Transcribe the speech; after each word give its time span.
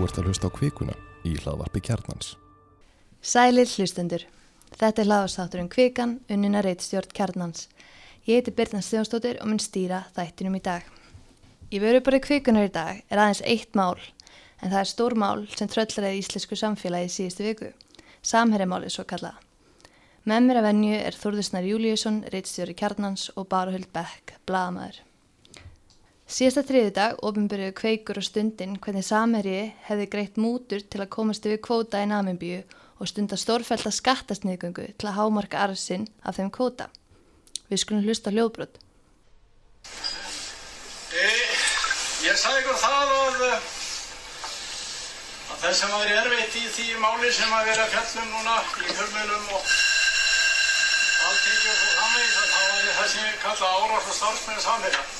Þú 0.00 0.06
ert 0.06 0.18
að 0.18 0.28
hlusta 0.30 0.48
á 0.48 0.56
kvikuna 0.56 0.92
í 1.28 1.30
hlaðvarpi 1.36 1.80
kjarnans. 1.84 2.28
Sælir 3.20 3.68
hlustendur. 3.68 4.22
Þetta 4.72 5.02
er 5.02 5.08
hlaðvarstátturinn 5.10 5.68
Kvikan, 5.68 6.14
unnina 6.32 6.62
reitstjórn 6.64 7.12
kjarnans. 7.12 7.66
Ég 8.24 8.38
heiti 8.38 8.54
Birna 8.56 8.80
Stjónsdóttir 8.80 9.36
og 9.42 9.50
mun 9.50 9.60
stýra 9.60 10.06
þættinum 10.16 10.56
í 10.56 10.62
dag. 10.64 10.86
Í 11.68 11.82
vöruborði 11.84 12.22
Kvikunar 12.24 12.70
í 12.70 12.72
dag 12.72 13.02
er 13.12 13.20
aðeins 13.20 13.44
eitt 13.44 13.76
mál, 13.76 14.00
en 14.64 14.72
það 14.72 14.78
er 14.80 14.90
stór 14.94 15.18
mál 15.20 15.44
sem 15.52 15.68
tröllaræði 15.68 16.24
íslensku 16.24 16.56
samfélagi 16.56 17.12
síðustu 17.18 17.50
viku. 17.50 17.70
Samherjamálið 18.24 18.96
svo 18.96 19.04
kallaða. 19.04 19.36
Með 20.24 20.48
mér 20.48 20.62
að 20.62 20.70
venju 20.70 20.96
er 20.96 21.20
Þórðusnar 21.26 21.68
Júliusson, 21.74 22.24
reitstjóri 22.32 22.72
kjarnans 22.72 23.28
og 23.36 23.52
Baruhuld 23.52 23.92
Beck, 23.92 24.38
blagamæður. 24.48 25.04
Síðasta 26.30 26.62
þriði 26.62 26.90
dag 26.94 27.16
ofinbyrjuðu 27.26 27.72
kveikur 27.74 28.20
og 28.20 28.22
stundin 28.22 28.76
hvernig 28.78 29.02
Samherji 29.02 29.72
hefði 29.88 30.04
greitt 30.12 30.36
mútur 30.38 30.84
til 30.86 31.00
að 31.02 31.08
komast 31.10 31.46
yfir 31.48 31.58
kvóta 31.66 31.98
í 32.04 32.06
Namibíu 32.06 32.60
og 33.02 33.08
stunda 33.10 33.34
stórfælda 33.40 33.90
skattasniðgöngu 33.90 34.84
til 34.94 35.08
að 35.10 35.16
hámarka 35.16 35.58
arfsinn 35.64 36.06
af 36.22 36.36
þeim 36.38 36.52
kvóta. 36.54 36.86
Við 37.66 37.82
skulum 37.82 38.06
hlusta 38.06 38.30
hljóðbrot. 38.30 38.78
E, 41.18 41.26
ég 42.28 42.38
sagði 42.38 42.62
ykkur 42.62 42.78
það 42.78 43.10
að, 43.16 43.42
að 45.50 45.56
það 45.64 45.74
sem 45.80 45.96
var 45.96 46.12
erfitt 46.20 46.58
í 46.60 46.66
því 46.76 46.86
máli 47.02 47.32
sem 47.34 47.56
að 47.58 47.72
vera 47.72 47.88
fjallum 47.96 48.28
núna 48.36 48.60
í 48.86 48.92
fjölmjölum 48.92 49.50
og 49.56 49.66
alltingi 51.26 51.74
og 51.74 51.80
svo 51.82 51.90
framvegis 51.96 52.38
að 52.38 52.54
það 52.54 52.70
var 52.70 52.94
það 53.00 53.10
sem 53.16 53.26
ég 53.26 53.42
kalla 53.48 53.72
árás 53.80 54.06
og 54.06 54.16
starfsmenn 54.20 54.62
samverja. 54.68 55.19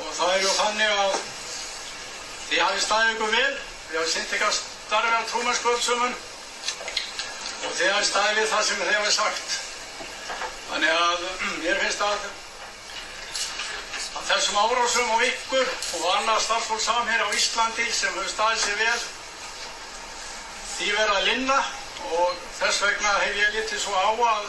Og 0.00 0.12
það 0.16 0.34
er 0.34 0.44
ju 0.44 0.52
þannig 0.56 0.90
að 1.04 1.16
þið 2.50 2.62
hafið 2.64 2.84
staðið 2.84 3.14
ykkur 3.14 3.32
vel, 3.36 3.54
þið 3.86 3.98
hafið 3.98 4.12
sýnt 4.14 4.36
ykkar 4.36 4.54
starfi 4.58 5.16
á 5.20 5.28
trúmannskvöldsumum 5.30 6.14
og 6.14 7.74
þið 7.78 7.92
hafið 7.94 8.08
staðið 8.10 8.38
við 8.40 8.48
það 8.52 8.64
sem 8.68 8.80
þið 8.80 8.96
hafið 8.98 9.14
sagt. 9.16 9.58
Þannig 10.70 10.92
að 10.94 11.24
mér 11.60 11.80
finnst 11.84 12.02
að, 12.06 12.26
að 14.20 14.28
þessum 14.30 14.60
árásum 14.64 15.14
og 15.16 15.24
ykkur 15.28 15.72
og 15.98 16.08
annað 16.14 16.44
starfsfólk 16.46 16.84
samhér 16.84 17.24
á 17.26 17.28
Íslandi 17.36 17.86
sem 17.90 18.14
hefur 18.14 18.32
staðið 18.34 18.64
sér 18.64 18.78
vel 18.84 19.00
því 20.74 20.92
verða 20.96 21.16
að 21.20 21.30
linna. 21.30 21.60
Og 22.10 22.44
þess 22.56 22.82
vegna 22.82 23.16
hef 23.20 23.34
ég 23.36 23.56
litið 23.58 23.82
svo 23.82 23.92
á 23.92 24.10
að 24.10 24.46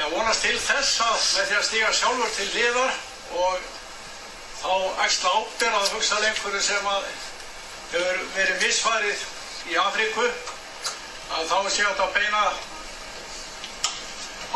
ég 0.00 0.14
vonast 0.14 0.42
til 0.44 0.56
þess 0.58 1.02
að 1.04 1.20
með 1.20 1.44
því 1.50 1.58
að 1.58 1.68
stíga 1.68 1.92
sjálfur 2.00 2.32
til 2.36 2.48
liðar 2.56 2.96
og 3.40 3.68
þá 4.60 5.04
axla 5.04 5.30
ábyrð 5.40 5.76
að 5.78 5.92
hugsa 5.94 6.18
einhverju 6.20 6.60
sem 6.64 6.88
hefur 7.92 8.18
verið 8.36 8.64
misfarið 8.64 9.22
í 9.72 9.78
Afríku 9.80 10.26
að 10.26 11.46
þá 11.48 11.56
sé 11.70 11.84
þetta 11.86 12.06
að 12.06 12.14
beina 12.18 12.42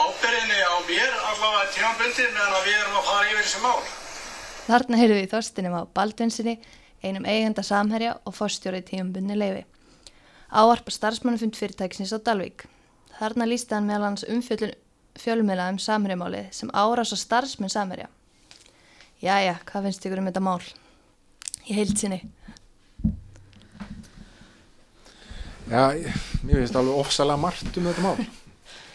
ábyrðinni 0.05 0.61
á 0.61 0.77
mér 0.89 1.13
allavega 1.31 1.71
tímanbundi 1.75 2.27
meðan 2.35 2.65
við 2.67 2.79
erum 2.81 2.99
að 2.99 3.09
fara 3.09 3.29
yfir 3.31 3.45
þessi 3.45 3.63
mál. 3.63 3.85
Þarna 4.65 4.99
heyrðum 5.01 5.19
við 5.21 5.27
í 5.27 5.31
þorstinum 5.31 5.77
á 5.79 5.83
Baldvinsinni, 5.97 6.55
einum 7.05 7.29
eigenda 7.29 7.63
samherja 7.63 8.17
og 8.25 8.37
fórstjóri 8.37 8.81
tímanbunni 8.85 9.37
leifi. 9.39 9.63
Áarpa 10.51 10.93
starfsmannufund 10.95 11.57
fyrirtækisins 11.59 12.15
á 12.17 12.19
Dalvík. 12.19 12.67
Þarna 13.19 13.47
lísti 13.49 13.77
hann 13.77 13.89
meðal 13.89 14.11
hans 14.11 14.27
umfjöldun 14.27 14.75
fjölmjöla 15.21 15.71
um 15.73 15.79
samherjamálið 15.79 16.51
sem 16.57 16.73
árás 16.75 17.15
á 17.15 17.19
starfsmenn 17.19 17.73
samherja. 17.73 18.09
Jæja, 19.23 19.55
hvað 19.69 19.87
finnst 19.87 20.05
ykkur 20.05 20.21
um 20.21 20.27
þetta 20.29 20.43
mál? 20.43 20.63
Í 21.65 21.77
heilsinni. 21.77 22.19
Já, 25.65 25.95
mér 26.45 26.59
finnst 26.59 26.77
alveg 26.77 26.99
ofsalega 26.99 27.41
margt 27.41 27.79
um 27.79 27.87
þetta 27.89 28.03
mál. 28.05 28.19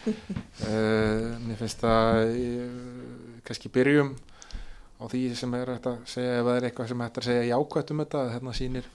uh, 0.10 1.40
mér 1.48 1.58
finnst 1.58 1.86
að 1.88 2.36
uh, 2.36 3.40
kannski 3.48 3.72
byrjum 3.74 4.12
á 5.00 5.04
því 5.08 5.24
sem 5.40 5.58
er 5.58 5.74
hægt 5.74 5.90
að 5.90 6.06
segja 6.12 6.38
ef 6.38 6.46
það 6.46 6.60
er 6.60 6.68
eitthvað 6.68 6.92
sem 6.92 7.04
hægt 7.06 7.20
að 7.22 7.28
segja 7.30 7.50
jákvæmt 7.50 7.96
um 7.96 8.04
þetta 8.04 8.24
hérna 8.36 8.56
sýnir 8.60 8.92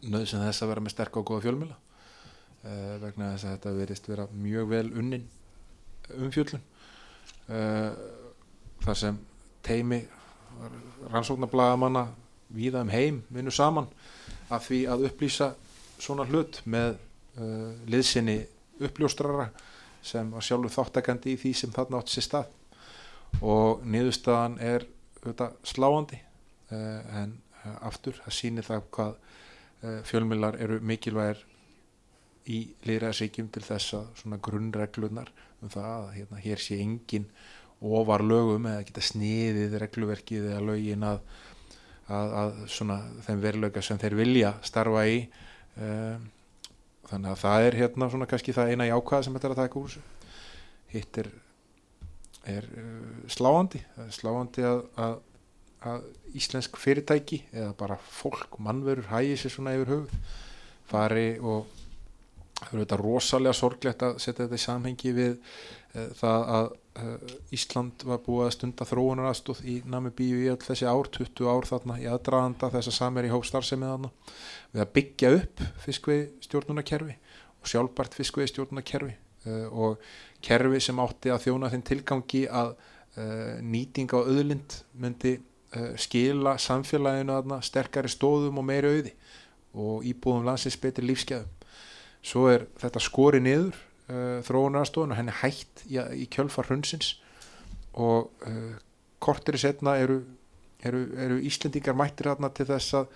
nöðsinn 0.00 0.44
þess 0.46 0.64
að 0.64 0.72
vera 0.72 0.84
með 0.84 0.94
sterk 0.96 1.20
og 1.20 1.26
góða 1.30 1.44
fjölmjöla 1.46 1.76
uh, 1.76 2.94
vegna 3.04 3.32
þess 3.34 3.46
að 3.46 3.56
þetta 3.56 3.78
verist 3.78 4.10
vera 4.10 4.28
mjög 4.32 4.70
vel 4.74 4.86
unnin 4.90 5.26
umfjöllun 6.18 6.64
þar 7.50 8.98
sem 8.98 9.18
teimi 9.66 10.00
rannsóknarblæðamanna 11.10 12.06
víða 12.54 12.84
um 12.84 12.92
heim 12.92 13.22
vinnu 13.30 13.52
saman 13.54 13.88
af 14.50 14.66
því 14.66 14.80
að 14.90 15.04
upplýsa 15.10 15.52
svona 16.00 16.26
hlut 16.28 16.60
með 16.64 16.96
uh, 17.38 17.72
liðsinni 17.90 18.40
uppljóstrara 18.80 19.50
sem 20.02 20.30
var 20.32 20.44
sjálfur 20.44 20.72
þáttakandi 20.72 21.34
í 21.34 21.40
því 21.40 21.52
sem 21.56 21.74
þarna 21.74 22.00
átt 22.00 22.12
sér 22.12 22.26
stað. 22.26 22.48
Og 23.44 23.84
niðurstaðan 23.86 24.56
er 24.64 24.86
auðvitað 25.20 25.58
sláandi 25.68 26.18
uh, 26.72 27.20
en 27.22 27.36
uh, 27.62 27.76
aftur 27.90 28.18
það 28.24 28.36
sýnir 28.36 28.66
það 28.66 28.88
hvað 28.96 29.14
uh, 29.14 30.00
fjölmjölar 30.08 30.58
eru 30.64 30.80
mikilvægir 30.82 31.44
í 32.50 32.60
liðræðsíkjum 32.88 33.50
til 33.52 33.62
þess 33.62 33.94
að 34.00 34.10
svona 34.22 34.40
grunnreglunar 34.42 35.30
um 35.60 35.70
það 35.70 35.90
að 35.92 36.12
hérna, 36.16 36.40
hér 36.40 36.62
sé 36.62 36.80
engin 36.80 37.28
ofar 37.80 38.24
lögum 38.24 38.66
eða 38.68 38.84
geta 38.88 39.02
sniðið 39.04 39.78
regluverkið 39.80 40.50
eða 40.50 40.64
lögin 40.64 41.06
að, 41.06 41.22
að, 42.12 42.34
að 42.42 42.58
svona 42.74 42.98
þeim 43.26 43.40
veruleika 43.44 43.82
sem 43.84 44.00
þeir 44.00 44.18
vilja 44.18 44.52
starfa 44.66 45.06
í. 45.08 45.22
Um, 45.80 46.26
þannig 47.10 47.32
að 47.32 47.40
það 47.40 47.66
er 47.66 47.78
hérna 47.80 48.10
svona 48.12 48.28
kannski 48.30 48.54
það 48.54 48.74
eina 48.74 48.90
jákvæða 48.90 49.26
sem 49.26 49.36
þetta 49.36 49.48
er 49.48 49.54
að 49.54 49.62
taka 49.62 49.80
úr 49.80 49.96
hitt 50.90 51.18
er, 51.22 51.30
er 52.52 52.68
uh, 52.68 53.24
sláandi. 53.32 53.82
Sláandi 54.12 54.66
að, 54.68 54.84
að, 55.00 55.16
að 55.90 56.06
íslensk 56.36 56.78
fyrirtæki 56.78 57.42
eða 57.54 57.72
bara 57.80 57.98
fólk, 58.12 58.60
mannverur 58.62 59.08
hægi 59.10 59.40
sér 59.40 59.56
svona 59.56 59.74
yfir 59.78 59.94
höfuð 59.94 60.38
fari 60.90 61.28
og 61.38 61.70
það 62.60 62.74
er 62.74 62.82
þetta 62.82 63.00
rosalega 63.00 63.56
sorglegt 63.56 64.02
að 64.04 64.18
setja 64.20 64.44
þetta 64.44 64.60
í 64.60 64.64
samhengi 64.66 65.16
við 65.16 65.34
uh, 65.40 66.10
það 66.20 66.48
að 66.58 66.70
Ísland 67.54 68.04
var 68.08 68.20
búið 68.24 68.46
að 68.46 68.54
stunda 68.56 68.86
þróunaraðstóð 68.88 69.62
í 69.68 69.76
Namibíu 69.90 70.42
í 70.44 70.48
all 70.52 70.60
þessi 70.62 70.88
ár, 70.88 71.10
20 71.16 71.50
ár 71.50 71.68
þarna 71.68 71.98
í 72.02 72.06
aðdraðanda 72.10 72.70
þess 72.74 72.92
að 72.92 72.96
samir 72.98 73.28
í 73.28 73.32
hópstarfsemið 73.34 73.92
þarna. 73.94 74.12
Við 74.72 74.84
að 74.84 74.94
byggja 74.98 75.32
upp 75.38 75.64
fiskvei 75.84 76.18
stjórnunarkerfi 76.46 77.18
og 77.60 77.72
sjálfbært 77.72 78.16
fiskvei 78.18 78.46
stjórnunarkerfi 78.50 79.16
uh, 79.16 79.66
og 79.70 80.10
kerfi 80.44 80.80
sem 80.84 81.02
átti 81.02 81.32
að 81.34 81.44
þjóna 81.48 81.72
þinn 81.74 81.86
tilgangi 81.90 82.46
að 82.48 82.74
nýting 83.60 84.12
á 84.14 84.22
öðlind 84.22 84.76
myndi 84.94 85.40
skila 85.98 86.56
samfélaginu 86.62 87.34
þarna 87.34 87.60
sterkari 87.62 88.10
stóðum 88.10 88.60
og 88.62 88.66
meiri 88.66 88.90
auði 88.90 89.12
og 89.74 90.06
íbúðum 90.06 90.46
landsins 90.46 90.78
betri 90.80 91.06
lífskeðum 91.06 91.50
svo 92.22 92.46
er 92.50 92.66
þetta 92.80 93.02
skori 93.02 93.40
niður 93.42 93.78
uh, 94.10 94.38
þróunarstofun 94.46 95.14
og 95.14 95.18
henni 95.18 95.34
hætt 95.40 95.84
í, 95.88 95.98
í 95.98 96.26
kjölfar 96.32 96.70
hundsins 96.70 97.14
og 97.98 98.30
uh, 98.46 98.78
kortir 99.22 99.58
í 99.58 99.62
setna 99.62 99.96
eru, 100.00 100.20
eru, 100.86 101.04
eru 101.20 101.38
Íslendingar 101.46 101.96
mættir 101.98 102.30
þarna 102.30 102.50
til 102.54 102.68
þess 102.70 102.98
að 103.00 103.14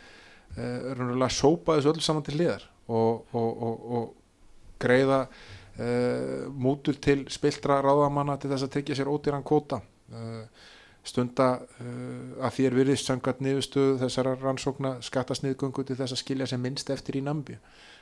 uh, 0.59 1.27
sópa 1.33 1.79
þessu 1.79 1.95
öll 1.95 2.05
saman 2.05 2.27
til 2.27 2.39
liðar 2.41 2.69
og, 2.87 3.25
og, 3.33 3.51
og, 3.69 3.89
og 3.99 4.79
greiða 4.83 5.25
uh, 5.25 6.47
mútur 6.51 7.01
til 7.01 7.25
spiltra 7.33 7.81
ráðamanna 7.85 8.39
til 8.39 8.53
þess 8.53 8.69
að 8.69 8.77
tryggja 8.77 9.01
sér 9.01 9.11
ódýran 9.13 9.47
kvóta. 9.47 9.81
Uh, 10.13 10.45
stunda 11.05 11.49
uh, 11.61 12.45
að 12.47 12.55
þér 12.59 12.77
virðist 12.79 13.09
sangat 13.09 13.43
niðurstöðu 13.45 13.99
þessara 14.01 14.39
rannsókna 14.41 14.97
skattasniðgöngu 15.05 15.85
til 15.85 15.99
þess 15.99 16.17
að 16.17 16.23
skilja 16.23 16.49
sem 16.49 16.63
minnst 16.65 16.93
eftir 16.93 17.21
í 17.21 17.25
nambju 17.25 17.59
Uh, 17.61 17.94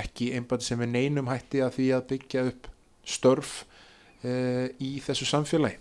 ekki 0.00 0.30
einbæði 0.36 0.68
sem 0.68 0.82
er 0.84 0.90
neinum 0.92 1.30
hætti 1.30 1.62
að 1.64 1.72
því 1.78 1.86
að 1.96 2.06
byggja 2.12 2.44
upp 2.52 2.68
störf 3.06 3.56
uh, 4.22 4.66
í 4.82 4.96
þessu 5.02 5.28
samfélagi. 5.28 5.80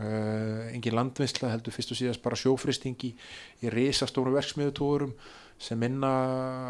Uh, 0.00 0.70
engin 0.70 0.94
landvinnsla 0.96 1.50
heldur 1.50 1.74
fyrst 1.74 1.92
og 1.92 1.98
síðast 1.98 2.22
bara 2.24 2.38
sjófristingi 2.38 3.10
í 3.60 3.72
risastóru 3.74 4.32
verksmiðutórum 4.36 5.12
sem 5.60 5.78
minna 5.78 6.10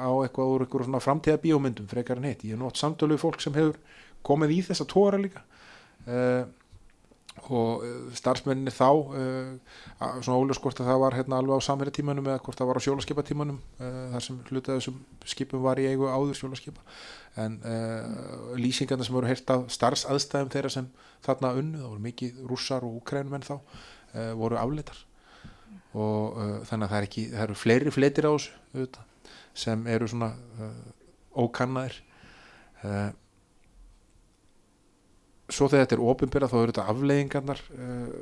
á 0.03 0.11
eitthvað 0.25 0.55
úr 0.55 0.65
eitthvað 0.65 0.89
svona 0.89 1.03
framtíða 1.05 1.43
bíómyndum 1.45 1.89
frekar 1.91 2.19
en 2.19 2.27
hitt, 2.27 2.43
ég 2.49 2.57
er 2.57 2.61
nótt 2.61 2.81
samtölu 2.81 3.21
fólk 3.21 3.39
sem 3.45 3.55
hefur 3.55 3.77
komið 4.27 4.57
í 4.57 4.63
þessa 4.67 4.89
tóra 4.91 5.21
líka 5.21 5.45
og 7.51 7.85
starfsmenninni 8.19 8.73
þá 8.75 8.89
svona 10.21 10.37
óljós 10.37 10.59
hvort 10.61 10.81
að 10.83 10.91
það 10.91 10.99
var 11.05 11.15
hérna 11.15 11.39
alveg 11.39 11.63
á 11.63 11.67
samverja 11.67 11.95
tímanum 12.01 12.27
eða 12.27 12.43
hvort 12.43 12.59
það 12.59 12.71
var 12.71 12.81
á 12.83 12.85
sjólaskipa 12.85 13.25
tímanum 13.27 13.61
þar 13.79 14.25
sem 14.25 14.41
hlutað 14.51 14.81
þessum 14.81 14.99
skipum 15.31 15.63
var 15.63 15.81
í 15.81 15.87
eigu 15.89 16.11
áður 16.11 16.37
sjólaskipa 16.41 16.83
en 17.39 17.61
uh, 17.65 18.57
lýsingarna 18.59 19.07
sem 19.07 19.15
voru 19.15 19.29
heyrt 19.31 19.51
af 19.53 19.69
starfsaðstæðum 19.75 20.51
þeirra 20.53 20.73
sem 20.73 20.89
þarna 21.25 21.53
unnu, 21.61 21.79
það 21.79 21.93
voru 21.93 22.05
mikið 22.09 22.43
rússar 22.51 22.87
og 22.87 22.99
úkrænumenn 23.01 23.47
þá, 23.47 23.57
uh, 23.61 24.33
voru 24.39 24.59
afleitar. 24.59 24.99
Og 25.95 26.39
uh, 26.39 26.57
þannig 26.67 26.87
að 26.87 26.93
það 26.93 26.99
er 26.99 27.09
ekki 27.09 27.27
það 27.31 27.45
eru 27.47 27.59
fleiri 27.59 27.95
fletir 27.95 28.31
á 28.31 28.33
þessu 28.35 29.07
sem 29.61 29.87
eru 29.91 30.09
svona 30.11 30.31
ókannaðir. 31.37 31.99
Uh, 32.81 33.11
svo 35.51 35.69
þegar 35.71 35.87
þetta 35.87 35.97
er 35.99 36.07
ofinbyrða 36.13 36.51
þá 36.51 36.57
eru 36.61 36.73
þetta 36.73 36.87
afleiðingarnar 36.93 37.63
uh, 37.75 38.15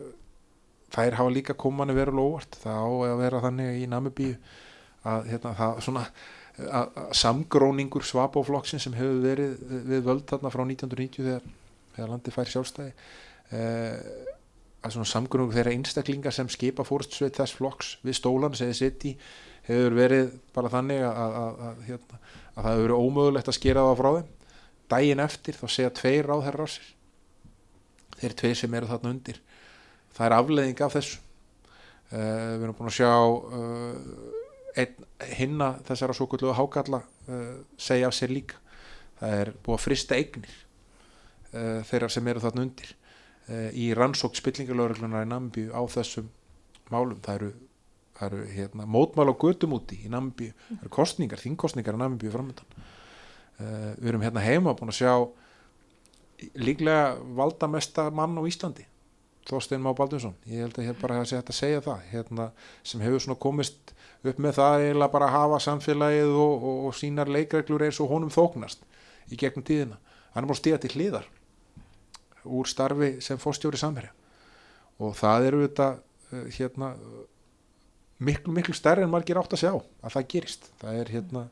þær 0.95 1.19
hafa 1.21 1.35
líka 1.35 1.57
komanni 1.59 1.97
verið 1.97 2.23
óvart. 2.23 2.59
Það 2.63 2.81
á 2.81 2.89
að 3.11 3.23
vera 3.23 3.43
þannig 3.45 3.81
í 3.83 3.89
Namibíu 3.91 4.35
að 5.09 5.31
hérna, 5.33 5.55
það 5.59 5.83
svona 5.87 6.05
að, 6.59 6.89
að 7.01 7.13
samgróningur 7.21 8.07
svapóflokksinn 8.07 8.83
sem 8.83 8.97
hefur 8.99 9.21
verið 9.23 9.61
við 9.89 10.03
völd 10.09 10.25
þarna 10.31 10.53
frá 10.53 10.65
1990 10.65 11.29
þegar, 11.29 11.53
þegar 11.95 12.11
landi 12.15 12.35
fær 12.35 12.53
sjálfstæði 12.55 12.91
uh, 12.93 14.35
að 14.79 14.95
svona 14.95 15.13
samgróningur 15.13 15.59
þeirra 15.59 15.77
einstaklinga 15.77 16.33
sem 16.35 16.51
skipa 16.53 16.87
fórstsveit 16.87 17.39
þess 17.39 17.59
flokks 17.59 17.95
við 18.07 18.19
stólan 18.19 18.57
segið 18.59 18.81
sitt 18.81 19.09
í 19.11 19.15
hefur 19.69 19.97
verið 19.99 20.35
bara 20.57 20.73
þannig 20.73 21.03
að, 21.05 21.39
að 21.69 21.81
hérna, 21.89 22.21
það 22.57 22.69
hefur 22.71 22.85
verið 22.87 23.07
ómögulegt 23.07 23.51
að 23.51 23.59
skera 23.59 23.89
það 23.89 23.99
frá 24.01 24.11
þeim. 24.19 24.31
Daginn 24.89 25.21
eftir 25.21 25.59
þá 25.59 25.67
segja 25.69 25.91
tveir 25.99 26.29
ráðherrar 26.31 26.71
sér 26.73 26.95
þeir 28.19 28.37
tveir 28.39 28.59
sem 28.59 28.75
eru 28.75 28.91
þarna 28.91 29.13
undir. 29.15 29.41
Það 30.17 30.27
er 30.27 30.37
afleðing 30.39 30.85
af 30.85 30.95
þessu. 30.97 31.19
Uh, 32.09 32.57
við 32.57 32.63
erum 32.65 32.77
búin 32.79 32.89
að 32.89 32.97
sjá 32.97 33.11
uh, 33.21 34.95
hinna 35.37 35.67
þessara 35.85 36.15
svo 36.17 36.25
kvöldu 36.31 36.55
hákalla 36.57 37.03
uh, 37.29 37.59
segja 37.77 38.09
af 38.09 38.17
sér 38.17 38.33
líka. 38.33 38.57
Það 39.19 39.35
er 39.43 39.51
búið 39.61 39.77
að 39.77 39.85
frista 39.85 40.17
eignir 40.17 40.57
þeirra 41.89 42.11
sem 42.13 42.27
eru 42.29 42.41
þarna 42.45 42.61
undir 42.61 42.91
í 43.73 43.87
rannsók 43.97 44.35
spillingalögreglunar 44.37 45.25
í 45.25 45.29
Nambíu 45.31 45.71
á 45.73 45.81
þessum 45.91 46.27
málum. 46.93 47.17
Það 47.25 47.39
eru, 47.39 47.49
það 48.19 48.27
eru 48.29 48.43
hérna, 48.53 48.87
mótmál 48.87 49.33
á 49.33 49.41
gödum 49.41 49.75
úti 49.79 49.97
í 50.05 50.13
Nambíu 50.13 50.53
það 50.53 50.83
eru 50.85 50.93
kostningar, 50.93 51.41
þingkostningar 51.41 51.97
í 51.97 52.03
Nambíu 52.05 52.35
framöndan 52.35 52.85
við 53.97 54.13
erum 54.13 54.27
hérna 54.29 54.45
heima 54.45 54.77
búin 54.79 54.93
að 54.93 55.01
sjá 55.01 55.15
líklega 56.59 57.17
valdamesta 57.37 58.09
mann 58.15 58.39
á 58.39 58.43
Íslandi 58.47 58.87
Þorstein 59.49 59.81
Má 59.81 59.95
Baldursson. 59.97 60.35
Ég 60.45 60.61
held 60.61 60.77
að 60.77 60.91
hér 60.91 60.97
bara 61.01 61.23
að 61.23 61.31
segja, 61.31 61.41
að 61.41 61.57
segja 61.57 61.85
það 61.85 62.03
hérna, 62.11 62.51
sem 62.85 63.01
hefur 63.01 63.23
svona 63.25 63.41
komist 63.41 63.95
upp 64.27 64.43
með 64.45 64.59
það 64.59 64.83
eiginlega 64.83 65.15
bara 65.15 65.29
að 65.29 65.37
hafa 65.37 65.61
samfélagið 65.65 66.35
og, 66.35 66.67
og, 66.69 66.83
og 66.89 66.97
sínar 66.99 67.31
leikreglur 67.33 67.87
eins 67.87 68.01
og 68.03 68.13
honum 68.13 68.33
þóknast 68.35 68.85
í 69.33 69.39
gegnum 69.41 69.65
tíðina. 69.65 69.97
Hann 70.35 70.45
er 70.45 70.51
bara 70.51 70.61
stíða 70.61 70.83
til 70.85 70.93
hliðar 70.97 71.31
úr 72.45 72.69
starfi 72.69 73.11
sem 73.25 73.41
fórstjóri 73.41 73.81
samverja 73.81 74.13
og 74.99 75.17
það 75.17 75.49
eru 75.49 75.65
þetta 75.65 75.89
hérna 76.59 76.93
miklu 78.25 78.53
miklu 78.53 78.77
stærri 78.77 79.05
en 79.05 79.13
margir 79.13 79.39
átt 79.41 79.55
að 79.57 79.63
sjá 79.65 79.73
að 79.73 80.15
það 80.15 80.29
gerist. 80.35 80.71
Það 80.83 81.01
er 81.01 81.13
hérna 81.15 81.45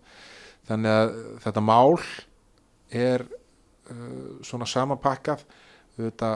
þannig 0.68 0.96
að 1.00 1.16
þetta 1.46 1.64
mál 1.64 1.98
er 2.92 3.26
svona 4.46 4.66
samapakkað 4.68 5.44
þetta 5.96 6.30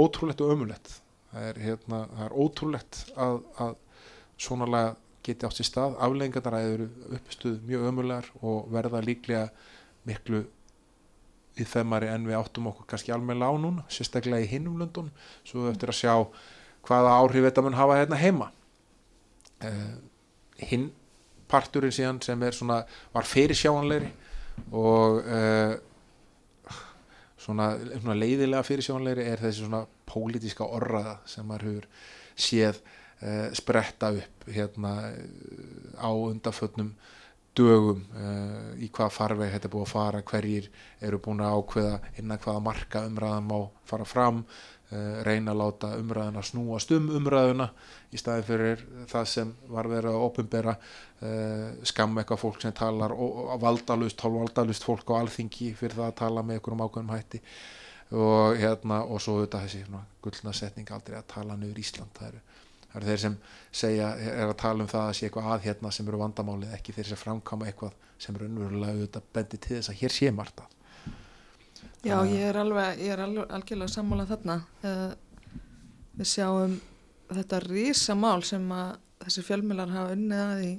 ótrúlegt 0.00 0.42
og 0.44 0.52
ömulegt 0.54 0.92
það 1.30 1.46
er, 1.48 1.60
hérna, 1.64 2.00
það 2.14 2.24
er 2.26 2.36
ótrúlegt 2.44 3.00
að, 3.16 3.40
að 3.62 3.74
svona 4.40 4.68
lega 4.70 4.94
geti 5.26 5.46
átt 5.46 5.58
sér 5.58 5.68
stað. 5.68 5.98
Afleggingarnar 6.00 6.56
að 6.56 6.70
eru 6.74 6.86
uppistuð 7.18 7.58
mjög 7.68 7.90
ömulegar 7.90 8.30
og 8.40 8.70
verða 8.72 9.02
líklega 9.04 9.48
miklu 10.08 10.44
í 11.60 11.66
þemmari 11.68 12.08
en 12.08 12.24
við 12.28 12.38
áttum 12.38 12.70
okkur 12.70 12.88
kannski 12.88 13.12
almenna 13.12 13.50
á 13.50 13.54
núna, 13.60 13.84
sérstaklega 13.92 14.46
í 14.46 14.48
hinnum 14.48 14.78
löndun 14.80 15.10
svo 15.44 15.68
eftir 15.70 15.92
að 15.92 15.98
sjá 15.98 16.14
hvaða 16.88 17.18
áhrif 17.20 17.46
þetta 17.48 17.64
mun 17.66 17.76
hafa 17.76 17.98
hérna 18.00 18.20
heima. 18.20 18.48
Uh, 19.60 19.98
hinn 20.70 20.88
parturinn 21.50 21.92
síðan 21.92 22.22
sem 22.24 22.42
er 22.46 22.56
svona 22.56 22.80
var 23.12 23.28
fyrir 23.28 23.58
sjáanleiri 23.58 24.08
og 24.72 25.20
uh, 25.20 25.74
svona, 27.40 27.72
svona 27.96 28.16
leiðilega 28.18 28.64
fyrir 28.66 28.86
sjónleiri 28.86 29.26
er 29.30 29.42
þessi 29.42 29.64
svona 29.64 29.84
pólitíska 30.10 30.66
orraða 30.66 31.18
sem 31.28 31.46
maður 31.48 31.68
hefur 31.70 31.88
séð 32.40 32.80
uh, 32.80 33.48
spretta 33.56 34.12
upp 34.16 34.50
hérna 34.50 34.94
á 35.96 36.10
undarfötnum 36.10 36.92
dögum 37.56 38.04
uh, 38.14 38.72
í 38.78 38.90
hvað 38.94 39.14
farveg 39.14 39.54
þetta 39.54 39.70
búið 39.72 39.86
að 39.86 39.94
fara, 39.94 40.24
hverjir 40.26 40.68
eru 41.02 41.20
búin 41.22 41.42
að 41.44 41.56
ákveða 41.58 41.96
innan 42.22 42.42
hvaða 42.44 42.66
marka 42.68 43.06
umræðan 43.08 43.48
má 43.50 43.58
fara 43.88 44.06
fram 44.06 44.44
reyna 44.90 45.52
að 45.52 45.60
láta 45.60 45.90
umræðuna 46.00 46.42
snúast 46.42 46.90
um 46.96 47.08
umræðuna 47.14 47.68
í 48.10 48.18
staðin 48.18 48.46
fyrir 48.46 48.80
það 49.10 49.28
sem 49.30 49.52
var 49.70 49.88
verið 49.90 50.10
að 50.10 50.24
ofinbera 50.26 50.74
skam 51.86 52.18
eitthvað 52.18 52.40
fólk 52.42 52.64
sem 52.64 52.74
talar 52.74 53.14
valdalust, 53.62 54.22
hálfvaldalust 54.24 54.86
fólk 54.86 55.12
á 55.14 55.20
alþingi 55.20 55.70
fyrir 55.78 55.98
það 55.98 56.08
að 56.08 56.16
tala 56.22 56.42
með 56.46 56.58
einhverjum 56.58 56.82
ákveðum 56.86 57.14
hætti. 57.14 57.42
Og 58.10 58.58
hérna 58.58 59.04
og 59.06 59.22
svo 59.22 59.36
þetta 59.44 59.62
þessi 59.66 59.84
gullna 60.24 60.54
setning 60.56 60.90
aldrei 60.90 61.20
að 61.20 61.28
tala 61.30 61.54
nöður 61.60 61.78
Ísland. 61.78 62.10
Það 62.16 62.32
eru, 62.32 62.40
það 62.88 62.96
eru 62.98 63.10
þeir 63.10 63.22
sem 63.24 63.36
segja 63.82 64.10
er 64.18 64.48
að 64.48 64.56
tala 64.64 64.82
um 64.82 64.90
það 64.90 65.06
að 65.06 65.14
sé 65.20 65.28
eitthvað 65.28 65.52
að 65.54 65.68
hérna 65.68 65.94
sem 65.94 66.10
eru 66.10 66.22
vandamálið 66.24 66.74
ekki 66.74 66.96
þeir 66.96 67.12
sem 67.12 67.20
framkama 67.20 67.70
eitthvað 67.70 67.94
sem 68.18 68.34
eru 68.34 68.50
unnverulega 68.50 68.96
auðvitað 68.96 69.32
bendi 69.38 69.62
til 69.62 69.76
þess 69.76 69.92
að 69.94 70.00
hér 70.02 70.16
sé 70.16 70.34
margt 70.34 70.64
að 70.64 70.79
Já, 72.00 72.16
ég 72.24 72.46
er 72.48 72.56
alveg, 72.56 73.00
ég 73.04 73.12
er 73.12 73.20
alveg 73.20 73.50
algjörlega 73.52 73.92
sammálað 73.92 74.30
þarna. 74.32 74.54
Við 76.16 76.28
sjáum 76.30 76.78
þetta 77.28 77.58
rísamál 77.66 78.40
sem 78.48 78.64
að 78.72 78.94
þessi 79.26 79.44
fjölmjölar 79.44 79.92
hafa 79.92 80.14
unnið 80.16 80.40
að 80.46 80.62
í 80.64 80.70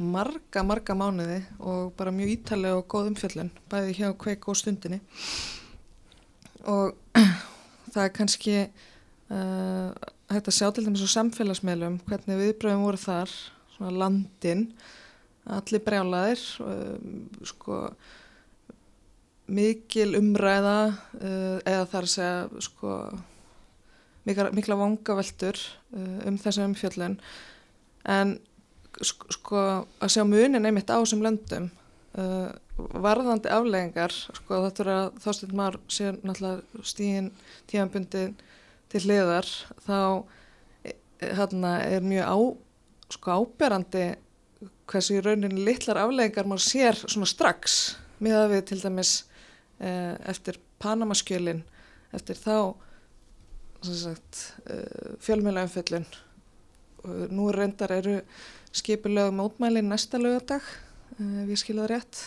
marga, 0.00 0.64
marga 0.64 0.96
mánuði 0.96 1.38
og 1.60 1.92
bara 1.98 2.14
mjög 2.16 2.32
ítalega 2.38 2.80
og 2.80 2.88
góð 2.88 3.12
umfjöllun 3.12 3.52
bæði 3.68 3.98
hjá 4.00 4.08
kveik 4.24 4.48
og 4.48 4.56
stundinni. 4.56 5.02
Og 6.72 6.96
það 7.92 8.02
er 8.06 8.12
kannski 8.16 8.58
uh, 8.64 9.92
hægt 10.32 10.48
að 10.48 10.56
sjá 10.56 10.70
til 10.72 10.88
dæmis 10.88 11.04
á 11.04 11.16
samfélagsmeilum 11.20 12.00
hvernig 12.08 12.44
viðbröðum 12.46 12.88
voru 12.88 13.04
þar 13.04 13.40
svona 13.76 13.96
landin 14.04 14.70
allir 15.46 15.84
brjálaðir 15.84 16.46
um, 16.64 17.26
sko 17.44 17.90
mikil 19.46 20.16
umræða 20.18 20.78
uh, 20.90 21.58
eða 21.62 21.86
þar 21.90 22.06
að 22.08 22.12
segja 22.12 22.64
sko 22.66 22.92
mikla, 24.26 24.50
mikla 24.56 24.78
vangaveltur 24.80 25.58
uh, 25.94 26.20
um 26.26 26.38
þessum 26.42 26.72
umfjöllun. 26.72 27.18
En 28.06 28.38
sko 29.02 29.62
að 30.00 30.12
sjá 30.14 30.24
munin 30.26 30.64
einmitt 30.64 30.90
á 30.90 30.98
þessum 30.98 31.22
löndum 31.24 31.68
uh, 32.18 32.50
varðandi 32.76 33.50
afleggingar 33.52 34.12
sko 34.12 34.62
þetta 34.66 34.84
er 34.84 34.92
að 34.94 35.20
þástund 35.24 35.56
maður 35.56 35.78
sé 35.92 36.12
náttúrulega 36.16 36.84
stíðin 36.84 37.30
tímanbundin 37.70 38.34
til 38.92 39.02
hliðar 39.04 39.48
þá 39.86 39.98
hérna 41.20 41.78
er 41.84 42.04
mjög 42.04 42.28
á, 42.28 42.36
sko 43.16 43.36
áberandi 43.40 44.06
hversu 44.86 45.16
í 45.16 45.22
rauninni 45.24 45.64
litlar 45.66 46.02
afleggingar 46.02 46.48
maður 46.48 46.66
sér 46.66 47.00
svona 47.04 47.28
strax 47.28 47.96
miða 48.22 48.46
við 48.52 48.68
til 48.70 48.80
dæmis 48.82 49.14
eftir 49.80 50.60
Panamaskjölin 50.80 51.64
eftir 52.16 52.38
þá 52.40 52.74
sagt, 53.84 54.38
uh, 54.70 55.16
fjölmjöla 55.20 55.66
umföllun 55.66 56.06
nú 57.30 57.50
reyndar 57.54 57.92
eru 57.92 58.20
skipilög 58.72 59.32
mótmæli 59.34 59.82
næsta 59.82 60.18
lögadag 60.18 60.64
ef 61.16 61.48
ég 61.48 61.60
skiljaði 61.60 61.92
rétt. 61.94 62.20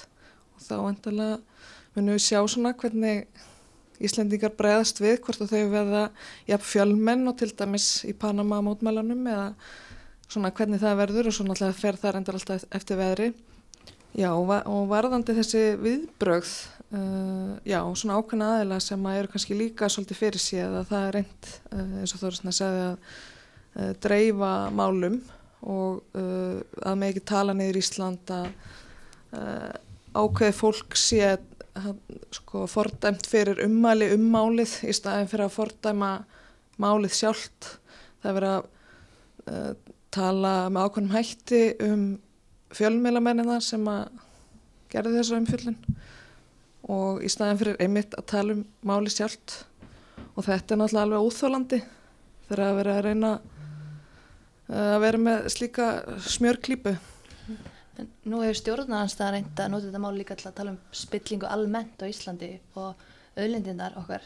Og 0.56 0.64
þá 0.64 0.76
endala 0.80 1.28
munum 1.96 2.16
við 2.16 2.26
sjá 2.26 2.42
svona 2.48 2.74
hvernig 2.74 3.28
Íslendingar 4.00 4.54
bregðast 4.56 5.02
við 5.04 5.18
hvort 5.26 5.42
þau 5.44 5.66
verða 5.74 6.06
ja, 6.48 6.56
fjölmenn 6.56 7.28
og 7.28 7.36
til 7.42 7.50
dæmis 7.52 8.06
í 8.08 8.14
Panama 8.16 8.62
mótmælanum 8.64 9.26
eða 9.28 9.50
svona 10.30 10.54
hvernig 10.56 10.80
það 10.80 11.02
verður 11.02 11.28
og 11.28 11.36
svo 11.36 11.46
náttúrulega 11.48 11.76
fer 11.82 12.00
það 12.00 12.20
endar 12.22 12.38
alltaf 12.40 12.64
eftir 12.80 13.00
veðri. 13.02 13.28
Já 14.16 14.32
og 14.32 14.88
varðandi 14.88 15.36
þessi 15.36 15.64
viðbrögð 15.84 16.54
uh, 16.96 17.58
já 17.68 17.80
svona 17.96 18.20
ákveðna 18.20 18.54
aðila 18.56 18.80
sem 18.84 19.10
að 19.10 19.20
eru 19.20 19.32
kannski 19.34 19.58
líka 19.58 19.90
svolítið 19.92 20.22
fyrir 20.22 20.44
síðan 20.44 20.80
að 20.80 20.94
það 20.94 21.06
er 21.08 21.18
reynd 21.18 21.52
uh, 21.74 21.92
eins 22.02 22.16
og 22.16 22.24
svona 22.24 22.54
að 22.54 22.58
segja 22.60 22.88
að 22.88 22.96
uh, 22.96 23.92
dreifa 24.06 24.54
málum 24.76 25.20
og 25.60 26.18
uh, 26.18 26.58
að 26.86 27.00
með 27.02 27.14
ekki 27.14 27.26
tala 27.34 27.56
niður 27.58 27.82
Ísland 27.82 28.34
að 28.34 28.52
ákveði 30.18 30.54
fólk 30.58 30.96
sé 30.98 31.36
sko 32.34 32.64
fordæmt 32.66 33.28
fyrir 33.30 33.60
ummæli 33.62 34.08
ummálið 34.16 34.72
í 34.90 34.94
staðin 34.96 35.30
fyrir 35.30 35.46
að 35.46 35.54
fordæma 35.54 36.10
málið 36.82 37.14
sjálft. 37.14 37.68
Það 38.24 38.32
er 38.32 38.38
verið 38.40 38.56
að 38.56 39.84
tala 40.10 40.54
með 40.74 40.88
ákveðnum 40.88 41.14
hætti 41.14 41.62
um 41.86 42.08
fjölmeilamennina 42.74 43.60
sem 43.62 43.86
að 43.90 44.10
gerði 44.90 45.20
þessu 45.20 45.38
umfjöldin 45.38 45.78
og 46.90 47.22
í 47.24 47.30
staðin 47.30 47.60
fyrir 47.60 47.80
einmitt 47.84 48.16
að 48.18 48.28
tala 48.34 48.58
um 48.58 48.66
málið 48.88 49.20
sjálft. 49.20 49.56
Og 50.36 50.46
þetta 50.48 50.76
er 50.76 50.82
náttúrulega 50.82 51.06
alveg 51.06 51.26
óþólandi 51.28 51.80
þegar 52.48 52.64
að 52.66 52.78
vera 52.80 52.96
að 52.98 53.06
reyna 53.06 53.32
að 54.70 54.98
vera 55.04 55.22
með 55.22 55.48
slíka 55.54 55.88
smjörklípu. 56.30 56.96
En 58.00 58.10
nú 58.32 58.42
hefur 58.44 58.60
stjórnarnanstæða 58.62 59.32
reynda 59.36 59.66
að 59.66 59.72
nota 59.74 59.88
þetta 59.90 60.02
mál 60.02 60.14
líka 60.16 60.38
til 60.40 60.50
að 60.50 60.58
tala 60.60 60.74
um 60.76 60.82
spillingu 60.96 61.50
almennt 61.50 62.02
á 62.02 62.06
Íslandi 62.08 62.52
og 62.80 63.08
auðlindindar 63.36 63.98
okkar. 64.00 64.24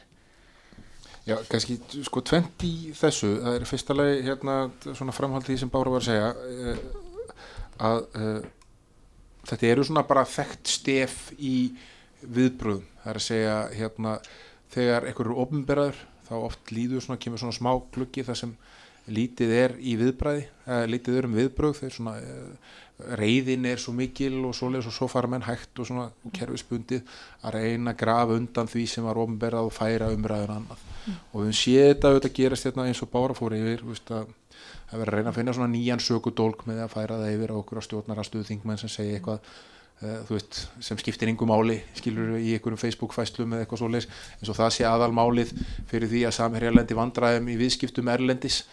Já, 1.24 1.38
kannski 1.48 1.77
sko 2.03 2.20
tvent 2.27 2.65
í 2.67 2.91
þessu, 3.00 3.29
það 3.39 3.55
er 3.55 3.65
fyrsta 3.70 3.96
lagi 3.96 4.25
hérna 4.25 4.58
svona 4.84 5.15
framhald 5.15 5.48
því 5.48 5.55
sem 5.62 5.72
Bára 5.72 5.93
var 5.93 6.03
að 6.03 6.10
segja 6.10 6.34
uh, 6.36 6.82
að 7.88 8.00
uh, 8.20 8.41
þetta 9.48 9.70
eru 9.70 9.86
svona 9.88 10.03
bara 10.08 10.25
þekkt 10.27 10.74
stef 10.74 11.17
í 11.39 11.55
viðbröðum, 12.38 12.86
það 13.03 13.12
er 13.13 13.20
að 13.20 13.27
segja 13.27 13.58
hérna 13.74 14.15
þegar 14.74 15.10
einhver 15.10 15.30
eru 15.30 15.42
ofnberaður 15.44 16.00
þá 16.27 16.36
oft 16.39 16.72
líður 16.74 17.03
svona, 17.06 17.20
kemur 17.22 17.42
svona 17.42 17.58
smá 17.58 17.72
gluggi 17.94 18.25
þar 18.25 18.39
sem 18.39 18.56
lítið 19.13 19.51
er 19.51 19.75
í 19.84 19.98
viðbræði, 20.00 20.46
uh, 20.63 20.86
lítið 20.88 21.20
er 21.20 21.27
um 21.27 21.36
viðbröð 21.36 21.80
þegar 21.82 21.96
svona 21.98 22.15
reyðin 23.18 23.65
er 23.68 23.82
svo 23.82 23.94
mikil 23.96 24.38
og 24.48 24.53
svoleiðis 24.56 24.88
og 24.92 24.96
svo 24.96 25.08
fara 25.12 25.30
menn 25.32 25.44
hægt 25.44 25.80
og 25.82 25.88
svona 25.89 26.06
kerfisbundið 26.36 27.01
að 27.42 27.56
reyna 27.58 27.94
að 27.94 28.00
grafa 28.03 28.38
undan 28.38 28.70
því 28.70 28.84
sem 28.89 29.08
var 29.08 29.20
ofnberað 29.20 29.68
og 29.68 29.74
færa 29.74 30.12
umræðun 30.13 30.53
annað 30.60 30.84
mm. 30.84 31.18
og 31.32 31.48
við 31.48 31.58
séum 31.60 31.89
þetta 31.89 32.12
auðvitað 32.12 32.36
gerast 32.38 32.68
hérna 32.70 32.88
eins 32.88 33.03
og 33.03 33.12
bára 33.13 33.38
fór 33.38 33.58
yfir 33.58 33.84
veist, 33.88 34.13
að, 34.13 34.30
að 34.92 35.01
vera 35.01 35.10
að 35.10 35.18
reyna 35.18 35.34
að 35.34 35.39
finna 35.39 35.56
svona 35.58 35.74
nýjan 35.74 36.06
sökudólk 36.06 36.65
með 36.70 36.84
að 36.86 36.94
færa 36.94 37.20
það 37.24 37.36
yfir 37.38 37.53
á 37.53 37.60
okkur 37.60 37.82
á 37.82 37.88
stjórnarastuðu 37.88 38.50
þingmenn 38.51 38.82
sem 38.84 38.94
segja 38.94 39.18
eitthvað 39.18 39.51
uh, 40.02 40.22
veist, 40.30 40.64
sem 40.84 41.00
skiptir 41.02 41.32
yngu 41.32 41.48
máli 41.50 41.82
skilur 41.98 42.38
í 42.40 42.56
einhverjum 42.56 42.82
Facebook 42.82 43.14
fæslum 43.16 43.54
eða 43.54 43.66
eitthvað 43.66 43.84
svoleiðis 43.84 44.10
eins 44.40 44.54
og 44.54 44.60
það 44.60 44.72
sé 44.78 44.88
aðalmálið 44.90 45.54
fyrir 45.92 46.12
því 46.12 46.26
að 46.28 46.38
samherjarlendi 46.40 46.98
vandræðum 46.98 47.52
í 47.54 47.60
viðskiptum 47.62 48.12
erlendis 48.14 48.64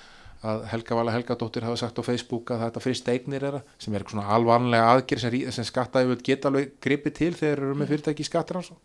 að 0.41 0.63
Helga 0.71 0.97
Vala 0.97 1.13
Helgadóttir 1.13 1.65
hafa 1.67 1.77
sagt 1.83 1.99
á 2.01 2.03
Facebook 2.05 2.53
að 2.55 2.63
þetta 2.65 2.83
frist 2.83 3.09
eignir 3.13 3.45
er 3.45 3.59
sem 3.81 3.95
er 3.95 4.07
svona 4.09 4.29
alvanlega 4.33 4.95
aðgerð 4.95 5.27
sem, 5.27 5.41
sem 5.53 5.67
skattaði 5.69 6.17
geta 6.25 6.49
alveg 6.49 6.79
gripið 6.81 7.17
til 7.19 7.35
þegar 7.37 7.67
eru 7.67 7.75
með 7.77 7.93
fyrirtæki 7.93 8.25
í 8.25 8.29
skattransson 8.29 8.81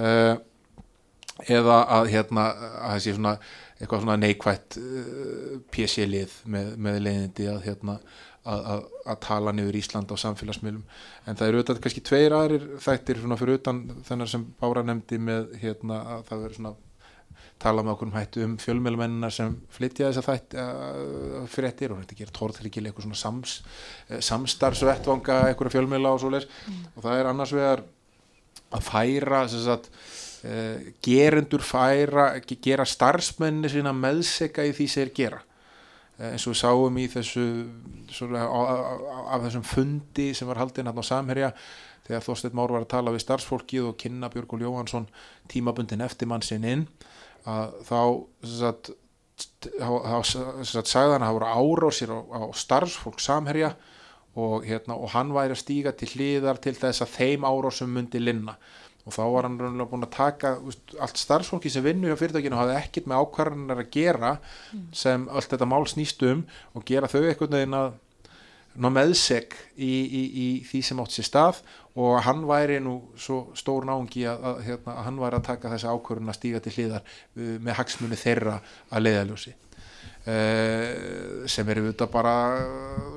uh, 0.00 0.38
eða 1.48 1.82
að 1.98 2.10
hérna 2.14 2.46
að 2.88 3.02
sé 3.04 3.14
svona 3.16 3.34
eitthvað 3.80 4.02
svona 4.06 4.18
neikvægt 4.20 4.80
uh, 4.80 5.60
PC-lið 5.72 6.40
með, 6.52 6.72
með 6.80 6.98
leiðindi 7.04 7.48
að 7.52 7.62
hérna 7.68 7.98
að, 8.48 8.84
tala 9.20 9.52
niður 9.52 9.80
Ísland 9.80 10.12
á 10.12 10.16
samfélagsmiðlum. 10.20 10.84
En 11.26 11.36
það 11.36 11.48
eru 11.48 11.60
auðvitað 11.60 11.80
kannski 11.84 12.04
tveir 12.06 12.36
aðrir 12.36 12.68
þættir 12.80 13.20
svona 13.20 13.36
fyrir 13.40 13.60
utan 13.60 13.82
þennar 14.06 14.30
sem 14.32 14.46
Bára 14.60 14.84
nefndi 14.86 15.18
með 15.20 15.50
hérna 15.60 16.00
að 16.16 16.24
það 16.30 16.44
verður 16.44 16.56
svona 16.60 16.76
tala 17.60 17.84
með 17.84 17.92
okkur 17.94 18.08
um 18.08 18.14
hættu 18.16 18.44
um 18.46 18.54
fjölmjölmennina 18.60 19.30
sem 19.34 19.52
flytja 19.74 20.08
þess 20.08 20.20
að 20.22 20.28
þætti 20.30 20.62
uh, 20.62 21.42
fréttir 21.50 21.92
og 21.92 22.00
þetta 22.00 22.16
gerir 22.20 22.34
tórþryggil 22.38 22.84
eitthvað 22.86 23.06
svona 23.06 23.20
sams, 23.20 23.56
uh, 24.08 24.20
samstarfsvettvanga 24.24 25.36
eitthvað 25.50 25.74
fjölmjöla 25.76 26.14
og 26.14 26.22
svo 26.22 26.32
leis 26.32 26.48
mm. 26.48 26.80
og 26.94 27.04
það 27.04 27.20
er 27.20 27.30
annars 27.30 27.54
vegar 27.56 27.84
að 28.70 28.86
færa 28.86 29.42
sagt, 29.52 29.90
uh, 30.48 30.88
gerendur 31.04 31.64
færa 31.66 32.30
gera 32.48 32.88
starfsmenni 32.88 33.72
sína 33.72 33.92
meðseka 33.96 34.64
í 34.64 34.72
því 34.76 34.88
sem 34.88 35.04
þeir 35.04 35.14
gera 35.20 35.44
eins 36.20 36.46
og 36.46 36.54
við 36.54 36.60
sáum 36.60 36.98
í 37.00 37.06
þessu 37.10 37.44
svona, 38.12 38.44
á, 38.44 38.60
á, 38.60 39.18
af 39.36 39.44
þessum 39.46 39.64
fundi 39.66 40.30
sem 40.36 40.48
var 40.50 40.60
haldinn 40.60 40.90
hérna 40.90 41.04
á 41.04 41.10
Samherja 41.10 41.52
þegar 42.06 42.26
Þorstein 42.26 42.56
Már 42.58 42.74
var 42.74 42.84
að 42.84 42.92
tala 42.92 43.14
við 43.14 43.24
starfsfólkið 43.24 43.86
og 43.90 43.98
kynna 44.00 44.30
Björgól 44.32 44.64
Jóhansson 44.64 45.06
tímabundin 45.50 46.04
eftir 46.04 46.28
mann 46.30 46.44
sinn 46.44 46.66
inn 46.68 46.84
að 47.48 47.78
þá 47.88 48.00
sagt, 48.44 48.92
sagði 50.90 51.14
hann 51.14 51.24
að 51.24 51.30
það 51.30 51.38
voru 51.38 51.54
árásir 51.56 52.12
á, 52.12 52.18
á 52.20 52.40
starfsfólk 52.52 53.22
samherja 53.22 53.72
og, 54.36 54.66
hérna, 54.66 54.96
og 54.96 55.10
hann 55.14 55.32
væri 55.34 55.56
að 55.56 55.62
stíga 55.62 55.94
til 55.96 56.10
hlýðar 56.12 56.60
til 56.62 56.76
þess 56.76 57.04
að 57.04 57.16
þeim 57.16 57.48
árásum 57.48 57.96
myndi 57.96 58.20
linna 58.22 58.58
og 59.10 59.16
þá 59.16 59.22
var 59.34 59.48
hann 59.48 59.58
raunlega 59.58 59.90
búin 59.90 60.06
að 60.06 60.14
taka 60.14 60.52
úst, 60.62 60.94
allt 61.02 61.18
starfsfólki 61.18 61.72
sem 61.72 61.82
vinnu 61.84 62.12
á 62.14 62.20
fyrirtækinu 62.20 62.58
hafði 62.58 62.76
ekkit 62.78 63.08
með 63.10 63.24
ákvarðanar 63.24 63.82
að 63.82 63.90
gera 63.96 64.36
sem 64.94 65.26
allt 65.28 65.50
þetta 65.50 65.68
mál 65.68 65.82
snýst 65.90 66.22
um 66.28 66.44
og 66.78 66.86
gera 66.86 67.10
þau 67.10 67.24
eitthvað 67.24 67.56
neina 67.56 67.82
meðseg 68.78 69.56
í, 69.74 69.90
í, 69.90 70.22
í 70.30 70.48
því 70.68 70.82
sem 70.86 71.00
átt 71.02 71.16
sér 71.16 71.26
stað. 71.26 71.62
Og 71.98 72.20
hann 72.22 72.44
væri 72.46 72.78
nú 72.82 73.00
svo 73.18 73.50
stór 73.58 73.84
náungi 73.88 74.22
að, 74.30 74.44
að, 74.46 74.60
hérna, 74.68 74.92
að 74.94 75.06
hann 75.08 75.18
væri 75.24 75.40
að 75.40 75.48
taka 75.48 75.72
þessi 75.72 75.90
ákvörðun 75.90 76.30
að 76.30 76.38
stíga 76.38 76.60
til 76.62 76.74
hliðar 76.76 77.02
uh, 77.02 77.56
með 77.58 77.76
hagsmunni 77.80 78.20
þeirra 78.20 78.60
að 78.94 79.04
leiðaljósi 79.08 79.54
uh, 80.30 81.48
sem 81.50 81.74
er 81.74 81.82
við 81.82 82.06
bara 82.14 82.36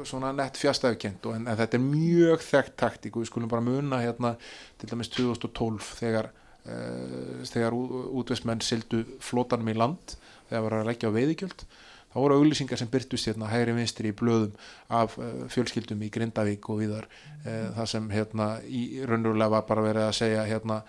svona 0.07 0.31
nett 0.35 0.57
fjastafkent 0.59 1.25
en, 1.31 1.47
en 1.47 1.59
þetta 1.59 1.77
er 1.77 1.83
mjög 1.83 2.43
þekkt 2.45 2.75
taktík 2.79 3.15
og 3.15 3.23
við 3.23 3.31
skulum 3.31 3.51
bara 3.51 3.65
muna 3.65 4.01
hérna 4.03 4.35
til 4.81 4.89
dæmis 4.91 5.11
2012 5.13 5.89
þegar 5.99 6.29
uh, 6.31 7.39
þegar 7.49 7.77
útvistmenn 7.77 8.63
sildu 8.65 9.03
flótanum 9.23 9.71
í 9.71 9.77
land 9.77 10.15
þegar 10.49 10.65
var 10.67 10.77
að 10.79 10.91
leggja 10.91 11.11
á 11.11 11.15
veiðigjöld. 11.15 11.65
Þá 12.13 12.17
voru 12.21 12.35
auglýsingar 12.37 12.77
sem 12.77 12.89
byrtust 12.93 13.25
hérna 13.25 13.47
hægri 13.49 13.73
vinstri 13.73 14.11
í 14.11 14.17
blöðum 14.17 14.53
af 14.93 15.17
uh, 15.17 15.45
fjölskyldum 15.53 16.03
í 16.05 16.11
Grindavík 16.13 16.69
og 16.69 16.83
viðar 16.83 17.07
uh, 17.09 17.71
það 17.79 17.89
sem 17.95 18.11
hérna 18.13 18.49
í 18.67 18.83
raunverulega 19.01 19.55
var 19.55 19.65
bara 19.69 19.87
verið 19.87 20.09
að 20.09 20.19
segja 20.21 20.45
hérna 20.49 20.83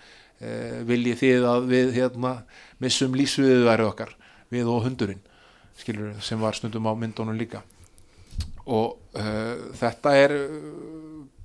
viljið 0.85 1.15
þið 1.21 1.45
að 1.47 1.65
við 1.69 1.93
hérna 1.95 2.31
missum 2.83 3.13
lísviðið 3.15 3.61
væri 3.69 3.85
okkar 3.87 4.09
við 4.51 4.67
og 4.67 4.81
hundurinn 4.83 5.21
skilur 5.79 6.11
sem 6.19 6.43
var 6.43 6.57
stundum 6.59 6.91
á 6.91 6.93
myndunum 6.95 7.39
líka 7.39 7.61
og 8.65 9.19
þetta 9.77 10.15
er 10.17 10.33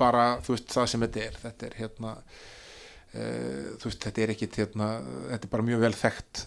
bara 0.00 0.38
þú 0.40 0.54
veist 0.54 0.72
það 0.72 0.86
sem 0.88 1.04
þetta 1.04 1.20
er. 1.26 1.34
Þetta 1.42 1.66
er 1.66 1.76
hérna 1.76 2.14
þú 3.10 3.90
veist 3.90 4.06
þetta 4.06 4.22
er 4.24 4.32
ekkit 4.34 4.58
hérna 4.62 4.88
þetta 5.28 5.46
er 5.46 5.52
bara 5.52 5.66
mjög 5.66 5.84
vel 5.84 5.92
þekkt 6.00 6.42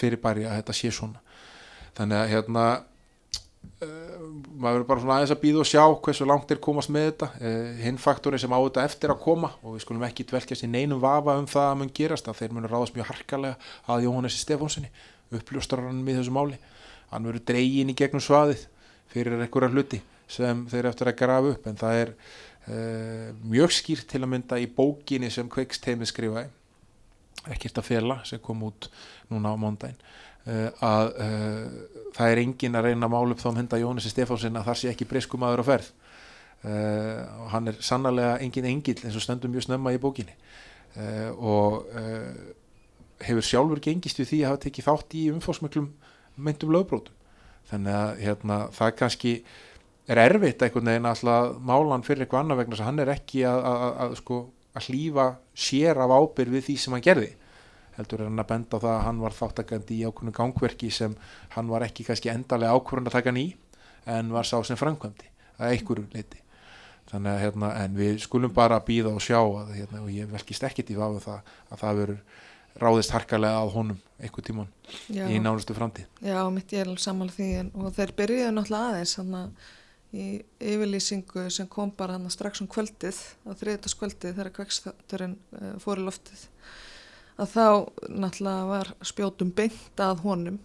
fyrirbæri 0.00 0.48
að 0.48 0.58
þetta 0.62 0.76
sé 0.80 0.92
svona. 0.94 1.20
Þannig 1.94 2.18
að 2.18 2.32
hérna 2.32 2.64
uh, 3.84 4.26
maður 4.58 4.74
verður 4.74 4.86
bara 4.88 5.02
svona 5.02 5.16
aðeins 5.18 5.34
að 5.34 5.42
býða 5.44 5.62
og 5.62 5.68
sjá 5.70 5.82
hversu 6.06 6.26
langt 6.28 6.52
er 6.54 6.60
komast 6.66 6.92
með 6.94 7.08
þetta. 7.10 7.28
Uh, 7.38 7.70
hinn 7.84 8.00
faktorin 8.02 8.42
sem 8.42 8.54
á 8.54 8.58
þetta 8.58 8.86
eftir 8.88 9.14
að 9.14 9.22
koma 9.24 9.52
og 9.62 9.76
við 9.76 9.84
skulum 9.86 10.06
ekki 10.08 10.26
dvelkjast 10.30 10.66
í 10.66 10.70
neinum 10.70 11.02
vafa 11.02 11.36
um 11.38 11.48
það 11.50 11.70
að 11.70 11.80
mun 11.80 11.92
gerast 12.00 12.30
að 12.30 12.40
þeir 12.40 12.56
munur 12.56 12.74
ráðast 12.74 12.98
mjög 12.98 13.10
harkalega 13.12 13.72
að 13.94 14.06
Jóhannessi 14.08 14.42
Stefánssoni 14.42 14.90
uppljóstarannum 15.34 16.10
í 16.10 16.16
þessu 16.18 16.34
máli. 16.34 16.60
Hann 17.12 17.28
verður 17.28 17.46
dreygin 17.52 17.92
í 17.92 17.98
gegnum 17.98 18.22
svaðið 18.24 18.66
fyrir 19.12 19.38
einhverja 19.38 19.72
hluti 19.72 20.00
sem 20.30 20.64
þeir 20.70 20.90
eftir 20.90 21.10
að 21.10 21.18
grafa 21.20 21.54
upp. 21.54 21.66
En 21.68 21.80
það 21.80 22.00
er 22.02 22.12
uh, 22.14 23.30
mjög 23.44 23.74
skýrt 23.78 24.08
til 24.10 24.22
að 24.22 24.30
mynda 24.34 24.60
í 24.60 24.68
bókinni 24.70 25.30
sem 25.32 25.50
Kveikst 25.50 25.90
heimið 25.90 26.12
skrifaði 26.12 26.52
ekkert 27.52 27.80
að 27.82 27.88
fela 27.90 28.22
sem 28.24 28.40
kom 28.40 28.62
út 28.64 28.88
núna 29.28 29.52
á 29.52 29.56
mándaginn 29.60 30.00
Uh, 30.44 30.68
að 30.84 31.06
uh, 31.24 32.00
það 32.12 32.30
er 32.30 32.38
engin 32.42 32.74
að 32.76 32.90
reyna 32.90 33.08
að 33.08 33.12
mála 33.14 33.32
upp 33.32 33.40
þá 33.40 33.46
mynda 33.56 33.78
Jónasi 33.80 34.10
Stefánsin 34.12 34.58
að 34.60 34.66
það 34.66 34.76
sé 34.76 34.90
ekki 34.90 35.06
briskum 35.08 35.46
aður 35.46 35.62
á 35.64 35.68
ferð. 35.70 35.86
Og 36.64 37.48
hann 37.52 37.68
er 37.68 37.78
sannlega 37.84 38.34
engin 38.40 38.68
engil 38.68 38.94
eins 39.04 39.16
og 39.16 39.24
stöndum 39.24 39.52
mjög 39.52 39.66
snemma 39.66 39.92
í 39.92 39.98
bókinni. 40.00 40.32
Og 41.36 41.84
hefur 43.24 43.44
sjálfur 43.44 43.82
gengist 43.84 44.20
við 44.20 44.30
því 44.30 44.38
að 44.42 44.48
hafa 44.48 44.62
tekið 44.62 44.86
þátt 44.86 45.16
í 45.16 45.24
umfósmöklum 45.32 45.90
myndum 46.36 46.72
lögbrótum 46.72 47.23
þannig 47.70 47.96
að 48.00 48.20
hérna, 48.24 48.58
það 48.74 48.92
kannski 49.00 49.32
er 50.10 50.20
erfitt 50.20 50.62
einhvern 50.62 50.90
veginn 50.92 51.08
að 51.08 51.56
mála 51.64 51.94
hann 51.94 52.04
fyrir 52.04 52.24
eitthvað 52.24 52.44
annað 52.44 52.60
vegna 52.60 52.76
þess 52.76 52.84
að 52.84 52.90
hann 52.90 53.02
er 53.04 53.14
ekki 53.14 53.46
að, 53.48 53.62
að, 53.70 53.80
að, 53.84 53.96
að 54.04 54.14
sko, 54.20 54.38
hlýfa 54.84 55.26
sér 55.54 56.00
af 56.04 56.14
ábyrð 56.18 56.56
við 56.58 56.66
því 56.68 56.76
sem 56.82 56.96
hann 56.96 57.04
gerði. 57.06 57.32
Heldur 57.94 58.24
hann 58.26 58.42
að 58.42 58.48
benda 58.50 58.78
á 58.80 58.82
það 58.82 58.94
að 58.94 59.04
hann 59.06 59.20
var 59.22 59.36
þáttakandi 59.38 59.98
í 60.00 60.06
ákveðinu 60.08 60.34
gangverki 60.34 60.90
sem 60.92 61.14
hann 61.54 61.70
var 61.70 61.86
ekki 61.86 62.06
kannski 62.08 62.32
endarlega 62.32 62.74
ákveðin 62.74 63.10
að 63.10 63.18
taka 63.20 63.36
í 63.38 63.46
en 64.10 64.32
var 64.34 64.48
sá 64.48 64.58
sem 64.66 64.78
framkvæmdi 64.78 65.30
að 65.58 65.76
einhverju 65.76 66.08
leiti 66.12 66.40
þannig 67.10 67.30
að 67.30 67.42
hérna, 67.44 67.70
við 67.94 68.18
skulum 68.24 68.52
bara 68.54 68.80
býða 68.84 69.12
og 69.14 69.22
sjá 69.22 69.38
að, 69.38 69.74
hérna, 69.76 70.02
og 70.02 70.10
ég 70.12 70.30
velkist 70.32 70.64
ekkit 70.66 70.92
í 70.94 70.98
það 70.98 71.20
að 71.28 71.78
það 71.80 72.00
verður 72.00 72.20
ráðist 72.80 73.14
harkalega 73.14 73.62
að 73.62 73.72
honum 73.76 74.02
einhver 74.18 74.44
tíman 74.46 74.68
Já. 75.12 75.24
í 75.28 75.38
nánustu 75.42 75.76
framtíð. 75.76 76.06
Já, 76.24 76.40
mitt 76.50 76.72
ég 76.72 76.82
er 76.82 76.90
alveg 76.90 77.02
samanlega 77.04 77.36
því 77.38 77.48
en, 77.60 77.72
og 77.78 77.96
þeir 77.96 78.12
byrjuðu 78.18 78.52
náttúrulega 78.54 78.92
aðeins 78.92 79.16
hann 79.20 79.34
að 79.38 79.72
í 80.14 80.26
yfirlýsingu 80.62 81.48
sem 81.50 81.68
kom 81.70 81.90
bara 81.96 82.14
hann 82.16 82.30
strax 82.30 82.62
um 82.62 82.70
kvöldið 82.70 83.18
á 83.46 83.50
þriðdaskvöldið 83.58 84.36
þegar 84.36 84.52
kvekstátturinn 84.54 85.36
uh, 85.58 85.72
fór 85.82 86.02
í 86.02 86.06
loftið 86.06 86.44
að 87.34 87.50
þá 87.50 87.66
náttúrulega 88.22 88.68
var 88.70 88.92
spjótum 89.02 89.50
beint 89.56 90.02
að 90.02 90.22
honum 90.22 90.60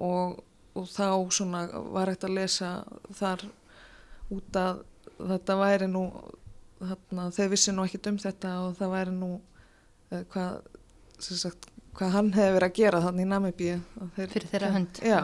og, 0.00 0.40
og 0.74 0.88
þá 0.90 1.06
svona 1.30 1.64
var 1.94 2.10
ekkert 2.10 2.26
að 2.30 2.36
lesa 2.40 2.72
þar 3.14 3.46
út 4.34 4.58
að 4.58 4.82
þetta 5.20 5.58
væri 5.60 5.90
nú 5.90 6.04
þarna, 6.80 7.28
þeir 7.36 7.52
vissi 7.54 7.74
nú 7.76 7.86
ekki 7.86 8.02
um 8.10 8.18
þetta 8.18 8.56
og 8.64 8.76
það 8.80 8.94
væri 8.96 9.14
nú 9.14 9.30
uh, 9.36 10.22
hvað, 10.32 10.60
sagt, 11.24 11.68
hvað 11.98 12.14
hann 12.16 12.32
hefði 12.36 12.56
verið 12.56 12.68
að 12.68 12.78
gera 12.80 13.02
þannig 13.04 13.26
í 13.26 13.30
Namibíu 13.30 13.78
þeir, 14.16 14.28
fyrir 14.34 14.48
þeirra 14.52 14.72
hönd 14.76 15.00
já. 15.04 15.20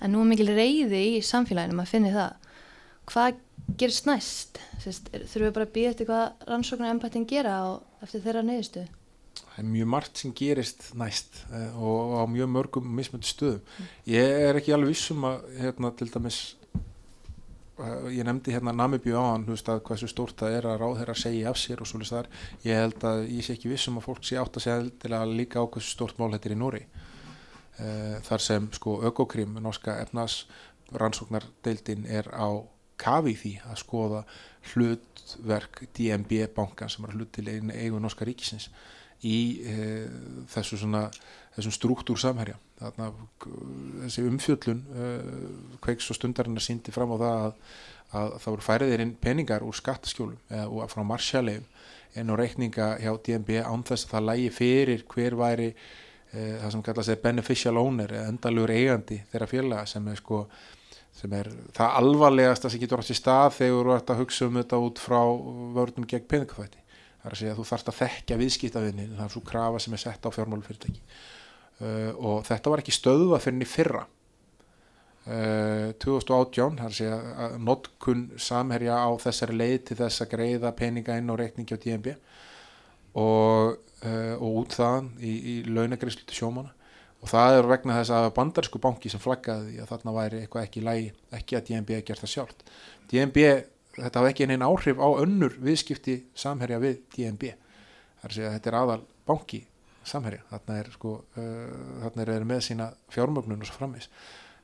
en 0.00 0.14
nú 0.14 0.24
er 0.24 0.30
mikil 0.32 0.50
reyði 0.50 1.02
í 1.14 1.22
samfélaginu 1.24 1.78
maður 1.78 1.94
finnir 1.94 2.16
það 2.18 2.50
hvað 3.10 3.40
gerist 3.80 4.08
næst? 4.08 4.60
Sest, 4.82 5.08
er, 5.12 5.24
þurfum 5.28 5.48
við 5.48 5.56
bara 5.56 5.68
að 5.68 5.74
býja 5.76 5.94
eftir 5.94 6.10
hvað 6.10 6.50
rannsóknar 6.50 6.92
embættin 6.92 7.26
gera 7.28 7.56
og 7.70 8.04
eftir 8.04 8.24
þeirra 8.24 8.44
neyðistu? 8.44 8.84
það 9.54 9.62
er 9.62 9.70
mjög 9.70 9.88
margt 9.94 10.20
sem 10.20 10.34
gerist 10.34 10.90
næst 10.98 11.40
eh, 11.52 11.78
og 11.78 12.18
á 12.18 12.22
mjög 12.30 12.50
mörgum 12.50 12.90
mismöndu 12.98 13.28
stöðum 13.28 13.80
ég 14.10 14.36
er 14.48 14.58
ekki 14.58 14.74
alveg 14.74 14.94
vissum 14.94 15.26
að 15.28 15.46
hérna 15.60 15.90
til 15.98 16.10
dæmis 16.10 16.40
ég 18.14 18.22
nefndi 18.26 18.54
hérna 18.54 18.74
Namibíu 18.76 19.16
á 19.18 19.34
hann 19.34 19.46
veist, 19.48 19.66
hversu 19.66 20.08
stórt 20.10 20.38
það 20.38 20.58
er 20.58 20.68
að 20.70 20.78
ráðherra 20.82 21.16
segja 21.18 21.50
af 21.50 21.58
sér 21.58 21.82
og 21.82 21.90
svolítið 21.90 22.16
þar, 22.16 22.28
ég 22.62 22.78
held 22.82 23.06
að 23.10 23.24
ég 23.34 23.46
sé 23.46 23.56
ekki 23.56 23.72
vissum 23.72 23.98
að 23.98 24.06
fólk 24.06 24.28
sé 24.28 24.38
átt 24.38 24.60
að 24.60 24.66
segja 24.66 24.92
til 25.02 25.12
að 25.16 25.34
líka 25.40 25.58
á 25.58 25.66
hversu 25.66 25.90
stórt 25.96 26.20
mál 26.20 26.30
þetta 26.36 26.50
er 26.50 26.54
í 26.54 26.60
Nóri 26.60 26.84
þar 28.28 28.42
sem 28.44 28.68
sko 28.76 29.00
Ökokrim, 29.08 29.56
norska 29.58 29.96
efnas 30.04 30.44
rannsóknardeildin 30.94 32.06
er 32.06 32.28
á 32.30 32.62
kafi 33.00 33.34
því 33.38 33.54
að 33.66 33.80
skoða 33.80 34.20
hlutverk 34.72 35.82
DNB 35.96 36.44
bankan 36.54 36.92
sem 36.92 37.06
er 37.06 37.16
hlut 37.16 37.32
til 37.34 37.48
eigu 37.50 37.98
norska 37.98 38.26
ríkisins 38.26 38.68
í 39.24 39.38
e, 39.64 39.76
þessu 40.52 40.78
svona 40.78 41.08
þessum 41.54 41.74
struktúr 41.74 42.20
samherja. 42.20 42.56
Þarna 42.80 43.10
þessi 44.04 44.24
umfjöllun 44.28 44.80
e, 44.84 45.10
kveiks 45.84 46.10
og 46.10 46.18
stundarinn 46.18 46.58
að 46.58 46.66
síndi 46.66 46.94
fram 46.94 47.14
á 47.14 47.16
það 47.16 47.42
að, 47.44 47.58
að 48.14 48.32
það 48.42 48.54
voru 48.54 48.66
færiðir 48.68 49.04
inn 49.04 49.14
peningar 49.22 49.66
úr 49.66 49.78
skattaskjólum 49.78 50.40
eða 50.50 50.88
frá 50.90 51.04
marsjalegum 51.06 51.68
en 52.14 52.30
á 52.30 52.34
reikninga 52.38 52.88
hjá 53.02 53.12
DNB 53.26 53.60
án 53.62 53.82
þess 53.86 54.06
að 54.06 54.14
það 54.14 54.26
lægi 54.28 54.50
fyrir 54.54 55.04
hver 55.10 55.36
væri 55.38 55.68
e, 55.70 56.38
það 56.62 56.70
sem 56.74 56.86
kallast 56.86 57.22
beneficial 57.22 57.76
owner 57.80 58.14
eða 58.14 58.30
endalur 58.30 58.70
eigandi 58.74 59.20
þeirra 59.32 59.50
félaga 59.50 59.86
sem 59.90 60.08
er 60.10 60.22
sko 60.22 60.44
sem 61.14 61.34
er 61.38 61.50
það 61.74 61.98
alvarlegasta 62.00 62.70
sem 62.70 62.82
getur 62.82 63.02
átt 63.02 63.12
í 63.14 63.18
stað 63.18 63.52
þegar 63.60 63.88
þú 63.88 63.94
ert 63.96 64.10
að 64.10 64.22
hugsa 64.22 64.48
um 64.48 64.58
þetta 64.58 64.80
út 64.82 65.02
frá 65.02 65.20
vörnum 65.76 66.08
gegn 66.10 66.26
peningafætti 66.30 66.82
það 67.24 67.28
er 67.28 67.36
að 67.36 67.40
segja 67.40 67.54
að 67.54 67.60
þú 67.60 67.66
þarfst 67.70 67.90
að 67.90 67.98
þekka 68.00 68.38
viðskiptavinni 68.40 69.06
það 69.12 69.24
er 69.26 69.34
svo 69.34 69.42
krafa 69.50 69.82
sem 69.82 69.94
er 69.94 70.02
sett 70.02 70.26
á 70.26 70.30
fjármálufyrirtæki 70.34 71.02
uh, 71.80 72.12
og 72.14 72.44
þetta 72.48 72.72
var 72.72 72.82
ekki 72.82 72.94
stöðuða 72.94 73.40
fyrir 73.42 73.56
henni 73.56 73.68
fyrra. 73.68 74.04
Uh, 75.24 75.94
2018 76.04 76.78
það 76.82 76.98
er 77.06 77.28
að 77.46 77.58
notkun 77.64 78.26
samherja 78.36 78.98
á 79.00 79.08
þessari 79.22 79.56
leið 79.56 79.78
til 79.88 79.98
þess 80.02 80.20
að 80.20 80.34
greiða 80.34 80.74
peninga 80.76 81.16
inn 81.16 81.32
á 81.32 81.34
reikningi 81.40 81.78
á 81.78 81.80
DNB 81.80 82.10
og, 83.16 83.78
uh, 84.04 84.34
og 84.36 84.58
út 84.60 84.76
þaðan 84.76 85.14
í, 85.24 85.32
í 85.32 85.54
launagreyslu 85.64 86.26
til 86.28 86.42
sjómana 86.42 86.74
og 87.24 87.30
það 87.32 87.56
er 87.56 87.70
vegna 87.70 87.96
þess 88.02 88.12
að 88.12 88.30
bandarsku 88.36 88.80
banki 88.84 89.08
sem 89.08 89.22
flaggaði 89.22 89.78
að 89.80 89.94
þarna 89.94 90.12
væri 90.18 90.42
eitthvað 90.42 90.66
ekki 90.66 90.84
lægi 90.84 91.06
ekki 91.38 91.56
að 91.56 91.70
DNB 91.70 92.02
gert 92.04 92.20
það 92.20 92.34
sjálft. 92.34 92.66
DNB 93.08 93.44
þetta 93.96 94.20
hafa 94.20 94.32
ekki 94.34 94.44
einin 94.44 94.66
áhrif 94.66 95.00
á 95.00 95.08
önnur 95.22 95.56
viðskipti 95.62 96.18
samherja 96.36 96.82
við 96.82 96.98
DNB 97.14 97.54
að 97.54 98.36
segja 98.36 98.50
að 98.50 98.58
þetta 98.58 98.70
er 98.70 98.78
aðal 98.82 99.00
banki 99.24 99.62
samherja, 100.08 100.42
þarna 100.50 100.80
er 100.80 100.90
sko 100.94 101.14
uh, 101.20 102.02
þarna 102.04 102.26
er 102.36 102.48
með 102.48 102.64
sína 102.68 102.90
fjármögnun 103.14 103.64
og 103.64 103.70
svo 103.70 103.78
framis, 103.78 104.10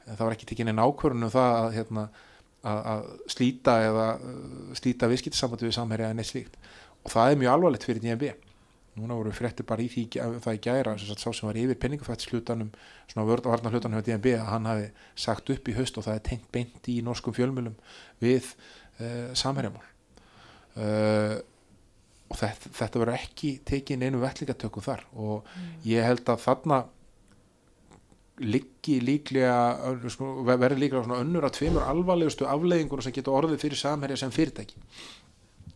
en 0.07 0.15
það 0.17 0.27
var 0.27 0.37
ekki 0.37 0.51
tekinn 0.51 0.73
einn 0.73 0.85
ákvörðun 0.85 1.29
um 1.29 1.33
það 1.33 1.57
að, 1.63 1.71
hérna, 1.79 2.07
að, 2.61 2.85
að 2.93 3.09
slíta 3.37 3.79
eða 3.87 4.07
uh, 4.19 4.77
slíta 4.81 5.11
viðskiptisambandi 5.11 5.69
við 5.69 5.77
samherja 5.79 6.13
en 6.13 6.23
eitt 6.23 6.33
slíkt. 6.33 6.61
Og 7.01 7.13
það 7.15 7.33
er 7.33 7.41
mjög 7.41 7.55
alvarlegt 7.57 7.89
fyrir 7.89 8.05
DNB 8.05 8.33
núna 8.99 9.17
voru 9.17 9.33
fréttir 9.35 9.67
bara 9.67 9.85
í 9.85 9.89
því 9.91 10.05
það 10.43 10.57
í 10.57 10.63
gæra, 10.65 10.95
sá 10.99 11.31
sem 11.31 11.47
var 11.47 11.59
yfir 11.59 11.79
penningafættislutanum 11.81 12.73
svona 13.11 13.27
vörðvarnar 13.29 13.75
hlutanum 13.75 14.01
hjá 14.01 14.09
DNB 14.09 14.35
að 14.37 14.49
hann 14.51 14.67
hafi 14.69 14.89
sagt 15.15 15.53
upp 15.55 15.71
í 15.71 15.77
höst 15.77 15.99
og 15.99 16.07
það 16.07 16.19
er 16.19 16.25
tengt 16.27 16.51
beint 16.55 16.91
í 16.91 16.99
norskum 17.07 17.37
fjölmjölum 17.37 17.77
við 18.23 18.51
uh, 18.99 19.31
samherjamál. 19.39 19.85
Uh, 20.75 21.39
og 22.31 22.39
þetta, 22.39 22.71
þetta 22.79 23.03
verður 23.03 23.19
ekki 23.19 23.53
tekið 23.67 24.07
einu 24.07 24.23
vellingatöku 24.23 24.83
þar. 24.85 25.05
Og 25.19 25.45
mm. 25.45 25.69
ég 25.91 26.07
held 26.07 26.31
að 26.31 26.43
þarna 26.45 26.81
liggi 28.41 28.97
líklega 29.05 29.57
verður 30.49 30.79
líklega 30.81 31.05
svona 31.05 31.21
önnur 31.21 31.45
að 31.45 31.59
tveimur 31.59 31.85
alvarlegustu 31.85 32.47
afleggingur 32.49 33.03
sem 33.05 33.13
getur 33.13 33.37
orðið 33.37 33.65
fyrir 33.67 33.81
samherja 33.81 34.17
sem 34.23 34.33
fyrirtæki. 34.33 34.81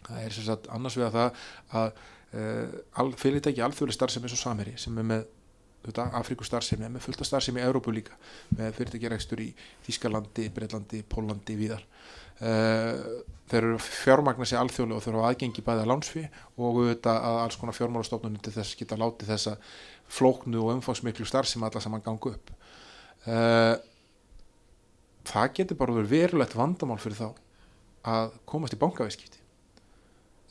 Það 0.05 0.21
er 0.23 0.37
sem 0.37 0.47
sagt 0.47 0.69
annars 0.73 0.97
við 0.97 1.09
að 1.11 1.19
það 1.19 1.41
að 1.81 2.03
uh, 3.11 3.17
fyrirtæki 3.21 3.65
alþjóðli 3.65 3.97
starfsemi 3.97 4.29
eins 4.29 4.37
og 4.39 4.45
samherji 4.47 4.81
sem 4.81 5.01
er 5.01 5.11
með 5.13 5.27
Afríku 5.85 6.47
starfsemi, 6.49 6.89
með 6.89 7.03
fullta 7.05 7.27
starfsemi 7.29 7.61
í 7.61 7.65
Európu 7.67 7.93
líka, 7.93 8.15
með 8.57 8.71
fyrirtækjarækstur 8.79 9.43
í 9.45 9.51
Þískalandi, 9.85 10.47
Breitlandi, 10.57 11.03
Pólandi, 11.05 11.59
Víðar 11.61 11.83
þeir 12.41 13.61
eru 13.61 13.79
fjármagna 13.79 14.47
sér 14.49 14.63
alþjóðlega 14.63 14.99
og 14.99 15.05
þeir 15.05 15.15
eru 15.15 15.25
aðgengi 15.29 15.65
bæðið 15.65 15.85
að 15.85 15.91
lánsfi 15.93 16.25
og 16.57 16.65
auðvitað 16.81 17.19
að 17.29 17.41
alls 17.45 17.59
konar 17.61 17.77
fjármálastofnunum 17.77 18.43
til 18.43 18.55
þess 18.57 18.79
geta 18.81 18.99
látið 19.01 19.31
þessa 19.35 19.57
flóknu 20.11 20.63
og 20.63 20.73
umfangsmiklu 20.79 21.27
starf 21.29 21.51
sem 21.51 21.63
alla 21.65 21.83
saman 21.83 22.03
gangu 22.05 22.35
upp. 22.35 22.53
Uh, 23.25 23.77
það 25.25 25.55
getur 25.61 25.81
bara 25.81 25.97
verið 25.97 26.13
verulegt 26.13 26.57
vandamál 26.59 27.01
fyrir 27.01 27.21
þá 27.21 27.29
að 28.05 28.35
komast 28.49 28.77
í 28.77 28.81
bankavískipti 28.81 29.41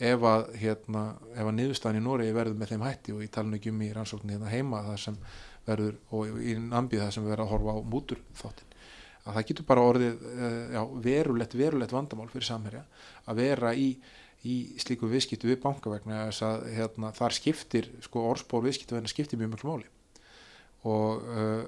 ef 0.03 0.23
að 0.25 0.47
hérna, 0.57 1.03
að 1.37 1.51
niðurstæðin 1.59 2.01
í 2.01 2.03
Nóri 2.03 2.31
verður 2.33 2.57
með 2.57 2.73
þeim 2.73 2.85
hætti 2.87 3.13
og 3.13 3.21
ég 3.21 3.31
tala 3.33 3.51
nú 3.51 3.59
ekki 3.59 3.71
um 3.71 3.83
í 3.85 3.91
rannsóknin 3.93 4.33
hérna 4.33 4.49
heima 4.51 4.81
það 4.87 4.97
sem 5.03 5.19
verður 5.67 5.99
og 6.17 6.39
í 6.41 6.55
nambið 6.59 7.03
það 7.03 7.11
sem 7.15 7.27
verður 7.27 7.43
að 7.45 7.51
horfa 7.53 7.75
á 7.77 7.79
mútur 7.93 8.23
þáttin 8.39 8.73
að 9.23 9.37
það 9.37 9.45
getur 9.49 9.67
bara 9.67 9.85
orðið 9.87 10.25
eh, 10.33 10.73
já, 10.75 10.81
verulegt, 11.05 11.55
verulegt 11.55 11.95
vandamál 11.95 12.29
fyrir 12.31 12.47
samherja 12.47 12.81
að 13.31 13.39
vera 13.39 13.71
í, 13.75 13.93
í 14.43 14.55
slíku 14.81 15.07
viðskiptu 15.11 15.47
við 15.47 15.61
banka 15.63 15.91
vegna 15.93 16.25
þess 16.27 16.47
að 16.47 16.65
hérna, 16.75 17.13
þar 17.15 17.37
skiptir, 17.37 17.87
sko 18.03 18.25
orðspór 18.33 18.65
viðskiptu 18.67 18.97
vegna 18.97 19.11
skiptir 19.11 19.39
mjög 19.39 19.53
mjög 19.53 19.65
máli. 19.69 19.87
Og 20.91 21.23
uh, 21.23 21.61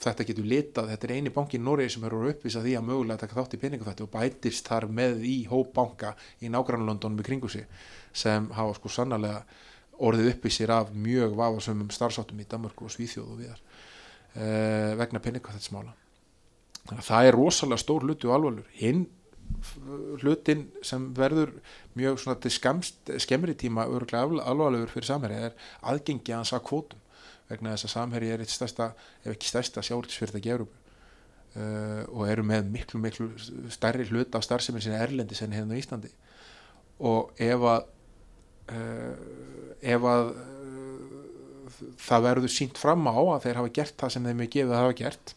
þetta 0.00 0.24
getur 0.30 0.46
litað, 0.48 0.88
þetta 0.94 1.06
er 1.06 1.12
eini 1.18 1.32
banki 1.34 1.58
í 1.58 1.62
Noregi 1.62 1.92
sem 1.92 2.06
eru 2.08 2.22
uppvisa 2.30 2.62
því 2.64 2.78
að 2.78 2.86
mögulega 2.88 3.20
taka 3.20 3.36
þátt 3.36 3.56
í 3.58 3.60
peningafætti 3.60 4.06
og 4.06 4.12
bætist 4.14 4.70
þar 4.70 4.88
með 4.88 5.26
í 5.28 5.34
hópbanka 5.50 6.14
í 6.40 6.50
nágrannlöndunum 6.52 7.20
í 7.20 7.26
kringu 7.26 7.50
sig 7.52 7.68
sem 8.16 8.48
hafa 8.56 8.78
sko 8.78 8.90
sannlega 8.90 9.42
orðið 10.04 10.32
uppvísir 10.32 10.72
af 10.74 10.90
mjög 10.96 11.36
vafasömmum 11.38 11.92
starfsáttum 11.94 12.40
í 12.42 12.48
Danmarku 12.50 12.88
og 12.88 12.94
Svíþjóð 12.96 13.28
og 13.28 13.44
viðar 13.44 13.60
uh, 13.60 14.96
vegna 14.98 15.22
peningafættismála 15.22 15.94
það 16.90 17.28
er 17.28 17.38
rosalega 17.38 17.80
stór 17.80 18.04
hluti 18.04 18.28
og 18.28 18.36
alvarlur 18.38 18.68
hinn 18.76 19.06
hlutin 20.22 20.66
sem 20.84 21.06
verður 21.16 21.52
mjög 21.96 22.20
svona 22.20 22.40
til 22.40 22.52
skemst, 22.52 23.10
skemmri 23.20 23.54
tíma 23.56 23.86
öruglega 23.88 24.24
alvarlegur 24.44 24.92
fyrir 24.92 25.08
samherja 25.08 25.50
er 25.50 25.58
aðgengi 25.82 26.32
að 26.32 26.40
hans 26.42 26.54
að 26.56 26.64
kvótum 26.68 27.02
vegna 27.48 27.74
þess 27.74 27.88
að 27.88 27.94
samherja 27.94 28.34
er 28.34 28.44
eitt 28.44 28.52
stærsta 28.52 28.90
ef 29.24 29.34
ekki 29.34 29.50
stærsta 29.50 29.84
í 29.84 30.52
Európu 30.54 30.84
uh, 31.54 32.02
og 32.10 32.26
eru 32.28 32.44
með 32.46 32.70
miklu 32.72 33.00
miklu 33.02 33.28
stærri 33.72 34.06
hlut 34.08 34.34
af 34.34 34.44
starfseminn 34.46 34.84
sinni 34.84 34.98
erlendi 35.00 35.36
sem 35.38 35.52
hérna 35.52 35.76
í 35.76 35.82
Íslandi. 35.82 36.10
Og 37.04 37.32
ef 37.42 37.68
að 37.70 37.86
uh, 38.74 39.14
ef 39.82 40.08
að 40.10 40.32
uh, 40.34 41.80
það 42.00 42.28
verður 42.28 42.54
sínt 42.54 42.80
fram 42.80 43.06
á 43.10 43.16
að 43.18 43.46
þeir 43.46 43.62
hafa 43.62 43.74
gert 43.80 43.98
það 44.02 44.14
sem 44.16 44.28
þeim 44.30 44.44
er 44.44 44.52
gefið 44.56 44.74
að 44.74 44.84
hafa 44.84 45.00
gert 45.02 45.34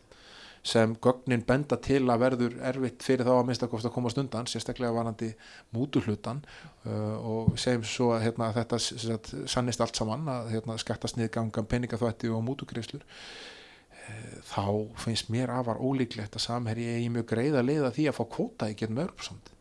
sem 0.68 0.96
gögnin 1.04 1.44
benda 1.48 1.78
til 1.80 2.02
að 2.12 2.24
verður 2.24 2.56
erfitt 2.68 3.04
fyrir 3.06 3.28
þá 3.28 3.34
að 3.38 3.46
minnstakost 3.48 3.88
að 3.88 3.94
komast 3.96 4.18
undan 4.20 4.50
sérstaklega 4.52 4.96
varandi 4.96 5.30
mútuhlutan 5.76 6.42
uh, 6.44 7.16
og 7.16 7.54
segjum 7.62 7.86
svo 7.88 8.10
að 8.16 8.26
hérna, 8.26 8.50
þetta 8.56 8.80
sagt, 8.84 9.32
sannist 9.48 9.84
allt 9.84 10.00
saman 10.00 10.28
að 10.32 10.50
hérna, 10.56 10.76
skattast 10.82 11.20
niðgangan 11.20 11.70
peningaþvætti 11.72 12.32
og 12.36 12.44
mútugreislur 12.50 13.06
uh, 13.06 14.34
þá 14.50 14.66
finnst 15.06 15.32
mér 15.32 15.54
afar 15.56 15.80
ólíklegt 15.80 16.36
að 16.36 16.48
samherji 16.50 16.90
eigi 16.98 17.14
mjög 17.16 17.30
greið 17.32 17.62
að 17.62 17.70
leiða 17.70 17.94
því 17.96 18.10
að 18.12 18.20
fá 18.20 18.26
kvóta 18.36 18.70
í 18.72 18.76
getnum 18.82 19.06
örpsamt 19.06 19.54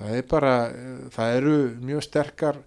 það 0.00 0.18
er 0.18 0.28
bara 0.34 0.56
uh, 0.72 0.98
það 1.14 1.38
eru 1.38 1.56
mjög 1.92 2.04
sterkar 2.08 2.60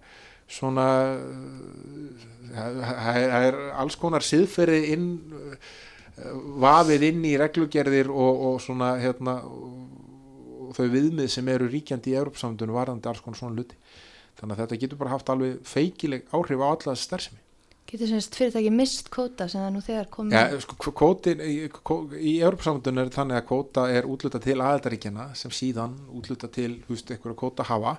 svona 0.50 0.88
uh, 1.20 2.80
það 2.80 3.44
er 3.44 3.62
alls 3.84 4.00
konar 4.00 4.24
siðferði 4.24 4.96
inn 4.96 5.08
vafið 6.62 7.06
inn 7.10 7.26
í 7.28 7.36
reglugerðir 7.40 8.10
og, 8.12 8.46
og 8.50 8.62
svona 8.62 8.94
hérna 9.00 9.40
og 9.44 10.76
þau 10.76 10.86
viðmið 10.92 11.30
sem 11.34 11.48
eru 11.50 11.68
ríkjandi 11.70 12.12
í 12.12 12.18
Európsamdunum 12.20 12.78
varðandi 12.78 13.10
alls 13.10 13.22
konar 13.24 13.40
svona 13.40 13.58
luti 13.58 13.78
þannig 14.40 14.56
að 14.56 14.64
þetta 14.64 14.80
getur 14.84 15.00
bara 15.00 15.14
haft 15.14 15.30
alveg 15.32 15.62
feikileg 15.68 16.28
áhrif 16.34 16.62
á 16.62 16.66
alla 16.70 16.92
þessi 16.92 17.08
starfsemi. 17.08 17.40
Getur 17.90 18.06
semst 18.06 18.36
fyrirtæki 18.38 18.70
mist 18.70 19.08
kvóta 19.10 19.48
sem 19.50 19.64
það 19.64 19.72
nú 19.74 19.80
þegar 19.82 20.08
komið? 20.14 20.36
Ja, 20.36 20.58
sko, 20.62 20.92
kvótin, 20.94 21.40
í, 21.42 21.54
í 21.66 22.34
Európsamdunum 22.38 23.02
er 23.02 23.10
þannig 23.10 23.40
að 23.40 23.48
kvóta 23.48 23.86
er 23.90 24.06
útluta 24.06 24.38
til 24.44 24.54
aðaldaríkjana 24.60 25.24
sem 25.40 25.50
síðan 25.50 25.96
útluta 26.14 26.46
til, 26.54 26.76
þú 26.84 26.94
veist, 26.94 27.10
einhverja 27.10 27.40
kvóta 27.40 27.66
hafa 27.66 27.96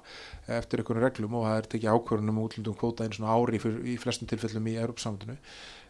eftir 0.61 0.79
einhverju 0.79 1.03
reglum 1.03 1.35
og 1.41 1.43
það 1.49 1.57
er 1.57 1.69
tekið 1.75 1.97
ákvörðunum 1.97 2.39
útlutum 2.45 2.79
kvóta 2.79 3.03
einu 3.03 3.19
svona 3.19 3.35
ári 3.35 3.59
í 3.91 3.97
flestum 3.99 4.31
tilfellum 4.31 4.71
í 4.71 4.77
Európsamdunum 4.79 5.43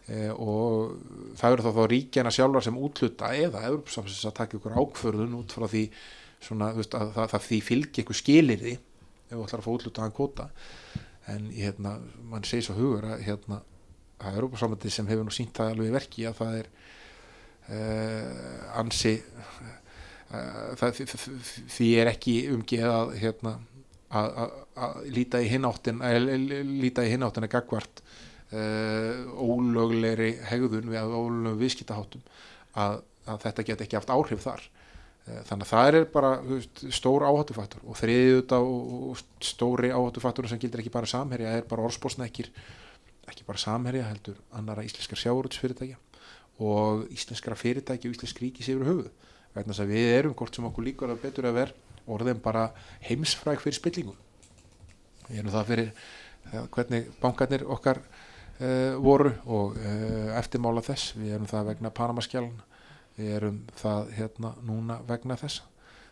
og 0.10 0.96
það 1.40 1.54
eru 1.54 1.64
þá 1.66 1.76
þá 1.78 1.84
ríkjana 1.92 2.32
sjálfar 2.34 2.66
sem 2.66 2.78
útluta 2.78 3.30
eða 3.38 3.62
Európsamsins 3.70 4.26
að 4.28 4.38
taka 4.40 4.58
ykkur 4.58 4.78
ákförðun 4.82 5.38
út 5.38 5.54
frá 5.56 5.68
því 5.72 5.84
svona, 6.42 6.72
veist, 6.76 6.96
að 6.98 7.14
það, 7.16 7.28
það 7.34 7.46
því 7.48 7.60
fylgi 7.68 8.02
eitthvað 8.02 8.20
skilir 8.20 8.64
því 8.64 8.74
ef 8.76 9.34
þú 9.36 9.44
ætlar 9.46 9.62
að 9.62 9.68
fá 9.68 9.74
útlutaðan 9.76 10.16
kvota 10.18 10.48
en 11.32 11.50
hérna, 11.54 11.96
mann 12.28 12.48
segir 12.48 12.66
svo 12.66 12.78
hugur 12.80 13.08
að 13.14 13.26
hérna, 13.28 13.62
að 14.22 14.40
Európa-samandi 14.40 14.92
sem 14.92 15.10
hefur 15.10 15.28
nú 15.28 15.34
sínt 15.36 15.54
það 15.58 15.76
alveg 15.76 15.92
í 15.92 15.96
verki 15.96 16.26
að 16.28 16.40
það 16.42 16.58
er 16.60 16.72
uh, 17.78 18.80
ansi 18.82 19.14
uh, 19.22 20.72
það, 20.82 21.04
því 21.78 21.92
er 22.02 22.12
ekki 22.12 22.36
umgeð 22.56 22.90
að 22.90 23.14
hérna 23.22 23.56
að, 24.12 24.58
líta 25.14 25.40
í 25.40 25.48
hináttin 25.52 26.02
að 26.04 26.28
líta 26.68 27.06
í 27.08 27.14
hináttin 27.14 27.48
að 27.48 27.54
gagvart 27.54 28.04
ólöglegri 28.52 30.34
hegðun 30.50 30.92
við 30.92 31.16
ólöglegum 31.16 31.58
viðskiptaháttum 31.62 32.24
að, 32.76 33.02
að 33.26 33.42
þetta 33.46 33.66
get 33.70 33.84
ekki 33.86 34.00
haft 34.00 34.14
áhrif 34.14 34.44
þar. 34.46 34.64
Uh, 35.22 35.42
þannig 35.48 35.66
að 35.68 35.72
það 35.72 35.98
er 36.00 36.08
bara 36.14 36.32
veist, 36.46 36.84
stór 36.98 37.26
áhættufaktor. 37.30 37.84
Og 37.86 38.00
þriðið 38.00 38.56
og 38.58 39.22
stóri 39.46 39.92
áhættufaktor 39.94 40.50
sem 40.52 40.62
gildir 40.62 40.84
ekki 40.84 40.94
bara 40.94 41.10
samherja 41.10 41.58
er 41.60 41.68
bara 41.70 41.86
orðspósnekkir 41.88 42.50
ekki 43.32 43.46
bara 43.48 43.62
samherja 43.62 44.08
heldur 44.10 44.40
annara 44.58 44.84
íslenskar 44.84 45.20
sjáurútsfyrirtækja 45.22 46.00
og 46.62 47.06
íslenskara 47.14 47.56
fyrirtæki 47.56 48.10
og 48.10 48.18
íslensk 48.18 48.42
ríkis 48.42 48.72
yfir 48.74 48.90
höfuð. 48.90 49.14
Vegna 49.56 49.76
þess 49.76 49.86
að 49.86 49.94
við 49.94 50.12
erum 50.18 50.36
hvort 50.36 50.58
sem 50.58 50.68
okkur 50.68 50.88
líkur 50.88 51.14
að 51.14 51.24
betur 51.24 51.48
að 51.48 51.58
vera 51.60 52.06
orðin 52.12 52.42
bara 52.44 52.72
heimsfræk 53.06 53.62
fyrir 53.62 53.78
spillingum 53.78 54.20
við 55.32 55.40
erum 55.42 55.54
það 55.54 55.70
fyrir 55.72 55.90
uh, 55.92 56.66
hvernig 56.76 57.10
bankarnir 57.22 57.66
okkar 57.72 58.02
voru 59.02 59.32
og 59.50 59.78
uh, 59.80 60.36
eftirmála 60.38 60.84
þess. 60.86 61.16
Við 61.18 61.36
erum 61.38 61.50
það 61.50 61.72
vegna 61.72 61.94
Panamaskjálun 61.98 62.60
við 63.18 63.36
erum 63.38 63.60
það 63.80 64.12
hérna 64.18 64.54
núna 64.66 65.00
vegna 65.08 65.38
þessa 65.40 65.68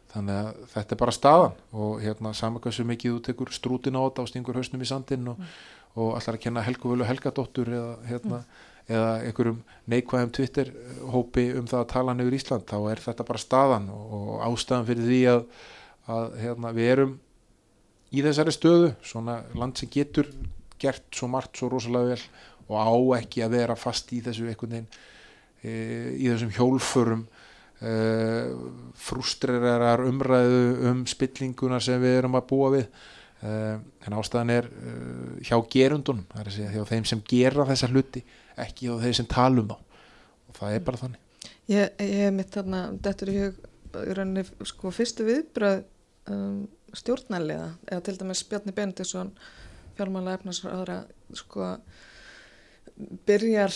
þannig 0.10 0.40
að 0.40 0.64
þetta 0.74 0.96
er 0.96 1.02
bara 1.04 1.14
staðan 1.14 1.60
og 1.84 2.00
hérna 2.02 2.32
saman 2.38 2.64
hversu 2.64 2.86
mikið 2.88 3.16
þú 3.16 3.22
tekur 3.28 3.54
strútin 3.54 4.00
á 4.00 4.02
þetta 4.02 4.26
og 4.26 4.32
stingur 4.32 4.58
hausnum 4.58 4.82
í 4.82 4.90
sandin 4.90 5.32
og 5.32 5.38
mm. 5.38 5.54
og 6.00 6.12
allar 6.18 6.38
að 6.38 6.44
kenna 6.44 6.64
Helgu 6.66 6.92
Völu 6.92 7.06
Helgadóttur 7.06 7.70
eða, 7.74 7.94
hérna, 8.10 8.42
mm. 8.42 8.68
eða 8.96 9.14
einhverjum 9.28 9.62
neikvæðum 9.94 10.34
Twitter 10.38 10.72
hópi 11.14 11.48
um 11.58 11.70
það 11.70 11.82
að 11.84 11.90
tala 11.94 12.16
nefnir 12.18 12.38
Ísland 12.40 12.68
þá 12.70 12.78
er 12.92 13.04
þetta 13.06 13.26
bara 13.30 13.42
staðan 13.42 13.90
og, 13.94 14.14
og 14.20 14.46
ástæðan 14.50 14.88
fyrir 14.90 15.10
því 15.10 15.22
að, 15.34 15.42
að 16.18 16.38
hérna, 16.44 16.74
við 16.78 16.94
erum 16.96 17.18
í 18.10 18.26
þessari 18.26 18.56
stöðu 18.56 18.94
svona 19.06 19.42
land 19.58 19.78
sem 19.78 19.92
getur 19.94 20.30
gert 20.82 21.06
svo 21.16 21.30
margt 21.32 21.60
svo 21.60 21.70
rosalega 21.72 22.16
vel 22.16 22.24
og 22.70 22.76
á 22.78 22.90
ekki 23.20 23.44
að 23.46 23.56
vera 23.58 23.78
fast 23.80 24.12
í 24.14 24.22
þessu 24.26 24.50
einhvern 24.50 24.76
veginn 24.76 24.90
e, 25.64 25.72
í 26.16 26.28
þessum 26.30 26.52
hjólfurum 26.56 27.24
e, 27.82 27.94
frústrerar 29.08 30.04
umræðu 30.06 30.92
um 30.92 31.06
spillinguna 31.10 31.82
sem 31.84 32.02
við 32.02 32.20
erum 32.22 32.38
að 32.40 32.52
búa 32.52 32.76
við. 32.78 32.92
Uh, 33.40 33.78
en 34.04 34.16
ástæðan 34.20 34.50
er 34.52 34.66
uh, 34.68 35.36
hjá 35.48 35.56
gerundunum, 35.72 36.26
það 36.28 36.42
er 36.42 36.48
að 36.50 36.56
segja 36.58 36.72
hjá 36.74 36.90
þeim 36.90 37.06
sem 37.08 37.20
gera 37.24 37.66
þessa 37.70 37.88
hluti, 37.88 38.22
ekki 38.60 38.90
hjá 38.90 38.98
þeim 39.00 39.14
sem 39.16 39.30
tala 39.32 39.62
um 39.62 39.70
þá. 39.70 39.78
Og 40.50 40.58
það 40.58 40.76
er 40.76 40.84
bara 40.90 41.00
þannig. 41.00 41.46
Ég, 41.72 42.02
hef 42.02 42.34
mitt 42.36 42.52
þarna 42.58 42.82
þetta 42.98 43.26
er 43.26 43.32
í 43.32 43.38
hug, 43.38 43.62
í 44.02 44.18
rauninni 44.18 44.44
sko 44.74 44.92
fyrstu 44.92 45.30
viðbröð 45.30 45.80
um, 46.34 46.60
stjórnæliða, 47.00 47.70
eða 47.88 48.06
til 48.10 48.18
dæmis 48.20 48.44
Bjarni 48.50 48.76
Bendisson 48.76 49.32
fjármála 50.00 50.38
efnarsraðra 50.40 51.02
sko 51.38 51.74
byrjar 53.28 53.74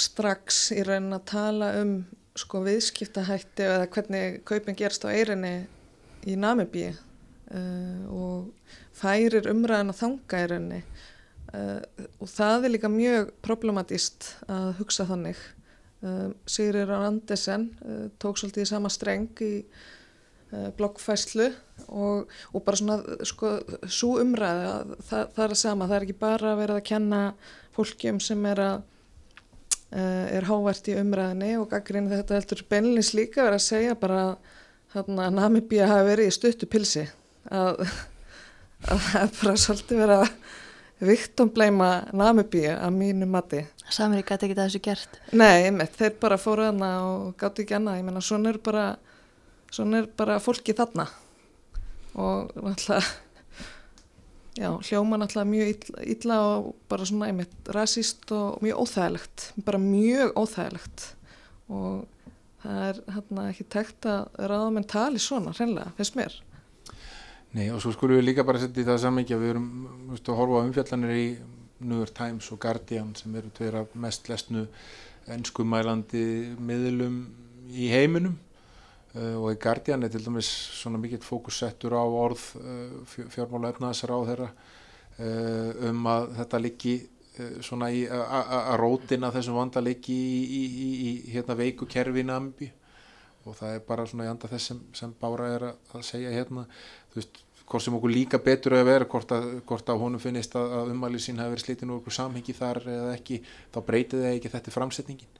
strax 0.00 0.70
í 0.76 0.82
rauninni 0.86 1.16
að 1.18 1.28
tala 1.30 1.70
um 1.80 1.94
sko 2.38 2.62
viðskiptahætti 2.64 3.66
eða 3.66 3.88
hvernig 3.92 4.40
kaupin 4.48 4.78
gerst 4.78 5.04
á 5.04 5.12
eirinni 5.12 5.54
í 6.28 6.36
Namibíi 6.38 6.92
uh, 6.92 8.02
og 8.12 8.76
færir 8.96 9.48
umræðan 9.50 9.92
að 9.92 10.00
þanga 10.02 10.42
rauninni. 10.52 10.82
Uh, 11.50 11.80
og 12.22 12.30
það 12.30 12.66
er 12.66 12.74
líka 12.76 12.90
mjög 12.92 13.32
problematíst 13.42 14.28
að 14.46 14.68
hugsa 14.78 15.08
þannig. 15.08 15.40
Uh, 16.00 16.30
Sigrir 16.48 16.92
Andersen 16.94 17.70
uh, 17.82 18.06
tók 18.22 18.38
svolítið 18.40 18.64
í 18.64 18.70
sama 18.70 18.92
streng 18.92 19.42
í 19.44 19.54
bloggfæslu 20.78 21.48
og, 21.88 22.30
og 22.52 22.64
bara 22.66 22.80
svona 22.80 23.26
sko, 23.28 23.56
svo 23.86 24.16
umræða 24.22 24.72
það, 24.98 25.26
það 25.34 25.44
er 25.44 25.56
að 25.56 25.60
sama, 25.62 25.88
það 25.90 25.96
er 25.98 26.06
ekki 26.08 26.20
bara 26.22 26.52
að 26.52 26.62
vera 26.64 26.78
að 26.78 26.88
kenna 26.90 27.20
fólkjum 27.76 28.22
sem 28.24 28.48
er 28.50 28.64
að 28.68 28.86
er 29.90 30.44
hávært 30.46 30.86
í 30.86 30.94
umræðinni 31.00 31.48
og 31.58 31.64
gaggrinn 31.72 32.06
þetta 32.12 32.36
heldur 32.36 32.60
beinleins 32.70 33.08
líka 33.10 33.42
verið 33.42 33.56
að 33.56 33.64
segja 33.64 33.96
bara 33.98 34.20
að 34.94 35.08
Namibíu 35.34 35.82
hafi 35.82 36.04
verið 36.06 36.30
í 36.30 36.34
stuttu 36.36 36.68
pilsi 36.70 37.02
að 37.50 37.82
að 38.88 39.02
það 39.06 39.22
er 39.22 39.32
bara 39.40 39.56
svolítið 39.60 40.02
verið 40.04 40.22
að 40.24 41.10
viktumbleima 41.10 41.90
Namibíu 42.16 42.72
að 42.74 42.96
mínu 42.96 43.28
mati. 43.28 43.64
Samir 43.90 44.24
gæti 44.26 44.46
ekki 44.48 44.58
þessu 44.58 44.80
gert? 44.84 45.20
Nei, 45.32 45.66
einmitt, 45.66 45.96
þeir 45.98 46.16
bara 46.22 46.38
fóru 46.40 46.68
þarna 46.68 46.90
og 47.08 47.30
gátti 47.40 47.64
ekki 47.64 47.76
annað, 47.78 48.00
ég 48.00 48.06
menna 48.06 48.22
svona 48.24 48.52
er 48.52 48.60
bara 48.62 48.84
svona 49.70 50.02
er 50.02 50.08
bara 50.16 50.38
fólki 50.42 50.74
þarna. 50.76 51.08
Og 52.18 52.50
náttúrulega 52.58 53.04
já, 54.58 54.70
hljóma 54.90 55.18
náttúrulega 55.20 55.50
mjög 55.50 55.72
illa, 55.74 56.04
illa 56.14 56.38
og 56.48 56.74
bara 56.90 57.06
svona 57.06 57.30
einmitt 57.30 57.70
rasíst 57.74 58.30
og 58.34 58.62
mjög 58.64 58.82
óþægilegt 58.82 59.50
bara 59.64 59.78
mjög 59.78 60.34
óþægilegt. 60.36 61.06
Og 61.70 62.06
það 62.62 62.82
er 62.88 63.02
hérna 63.14 63.46
ekki 63.50 63.68
tekt 63.70 64.08
að 64.10 64.26
ráða 64.50 64.70
menn 64.74 64.88
tali 64.90 65.22
svona, 65.22 65.54
hreinlega, 65.56 65.94
finnst 65.96 66.18
mér. 66.18 66.34
Nei 67.56 67.70
og 67.74 67.80
svo 67.82 67.94
skulum 67.94 68.20
við 68.20 68.28
líka 68.28 68.46
bara 68.46 68.60
setja 68.62 68.82
í 68.82 68.86
það 68.86 69.00
sammyggja 69.04 69.38
við 69.40 69.54
erum 69.54 69.70
veist, 70.10 70.28
að 70.28 70.38
horfa 70.38 70.60
á 70.62 70.66
umfjallanir 70.66 71.16
í 71.16 71.24
New 71.80 72.02
York 72.02 72.14
Times 72.14 72.50
og 72.52 72.60
Guardian 72.62 73.14
sem 73.18 73.34
eru 73.38 73.50
tveira 73.56 73.86
mest 73.98 74.28
lesnu 74.30 74.66
ennskumælandi 75.30 76.24
miðlum 76.60 77.16
í 77.70 77.88
heiminum 77.90 78.36
og 79.10 79.48
í 79.50 79.58
Guardian 79.58 80.06
er 80.06 80.12
til 80.12 80.22
dæmis 80.22 80.48
svona 80.80 81.00
mikill 81.02 81.24
fókussettur 81.24 81.96
á 81.98 82.04
orð 82.04 82.44
uh, 82.60 83.16
fjármála 83.32 83.72
efnaðsar 83.74 84.12
á 84.14 84.18
þeirra 84.28 84.50
uh, 84.50 85.88
um 85.90 86.06
að 86.10 86.28
þetta 86.42 86.62
liggi 86.66 86.98
svona 87.64 87.86
í 87.94 88.02
að 88.10 88.74
rótina 88.76 89.30
þessum 89.32 89.56
vanda 89.56 89.80
liggi 89.80 90.12
í, 90.12 90.40
í, 90.44 90.62
í, 90.68 90.88
í 91.08 91.10
hérna 91.32 91.54
veiku 91.56 91.86
kerfi 91.88 92.24
nambi 92.26 92.68
og 93.48 93.56
það 93.56 93.76
er 93.76 93.84
bara 93.86 94.06
svona 94.08 94.26
í 94.26 94.30
anda 94.30 94.50
þess 94.50 94.72
sem, 94.72 94.80
sem 94.96 95.14
Bára 95.20 95.48
er 95.54 95.66
að 95.70 96.04
segja 96.06 96.32
hérna. 96.34 96.66
Þú 97.12 97.20
veist, 97.20 97.40
hvort 97.70 97.84
sem 97.84 97.96
okkur 97.96 98.12
líka 98.12 98.40
betur 98.42 98.76
að 98.76 98.88
vera, 98.90 99.08
hvort 99.08 99.34
að, 99.34 99.48
hvort 99.68 99.92
að 99.92 100.00
honum 100.02 100.22
finnist 100.22 100.56
að, 100.58 100.74
að 100.80 100.92
umælið 100.94 101.24
sín 101.24 101.40
hafi 101.40 101.54
verið 101.54 101.66
slítið 101.66 101.92
úr 101.92 102.00
okkur 102.00 102.16
samhengi 102.16 102.56
þar 102.56 102.82
eða 102.84 103.12
ekki, 103.16 103.40
þá 103.72 103.78
breytið 103.88 104.24
það 104.24 104.36
ekki 104.36 104.52
þetta 104.56 104.74
framsetningin. 104.76 105.36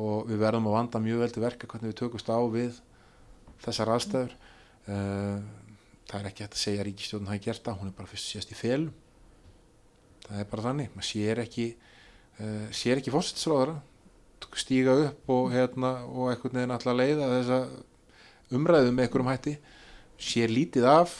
Og 0.00 0.30
við 0.30 0.40
verðum 0.42 0.70
að 0.70 0.76
vanda 0.78 1.02
mjög 1.02 1.24
vel 1.24 1.32
til 1.34 1.44
verka 1.44 1.70
hvernig 1.70 1.92
við 1.92 1.98
tökumst 2.00 2.30
á 2.32 2.38
við 2.50 2.80
þessar 3.64 3.92
aðstæður. 3.96 4.34
Uh, 4.88 5.38
það 6.10 6.16
er 6.18 6.30
ekki 6.30 6.44
hægt 6.44 6.56
að 6.56 6.62
segja 6.64 6.82
að 6.82 6.88
ríkistjóðun 6.88 7.30
hafi 7.30 7.44
gert 7.44 7.62
það, 7.66 7.78
hún 7.80 7.90
er 7.90 7.96
bara 7.98 8.10
fyrst 8.10 8.32
sést 8.32 8.54
í 8.54 8.58
felum. 8.58 8.90
Það 10.26 10.42
er 10.42 10.50
bara 10.50 10.66
þannig, 10.68 10.90
maður 10.94 11.08
sér 11.10 11.42
ekki 11.44 11.66
uh, 11.74 12.66
sér 12.74 13.00
ekki 13.00 13.14
fósitsráðara 13.14 13.78
stíga 14.58 14.96
upp 15.04 15.28
og 15.30 15.52
hérna 15.52 15.90
og 16.08 16.32
eitthvað 16.32 16.56
neðin 16.56 16.72
alltaf 16.74 16.96
leiða 16.96 17.26
þessa 17.36 17.58
umræðu 18.56 18.94
með 18.94 19.04
einhverjum 19.04 19.30
hætti. 19.30 19.52
Sér 20.20 20.50
lítið 20.50 20.88
af 20.90 21.12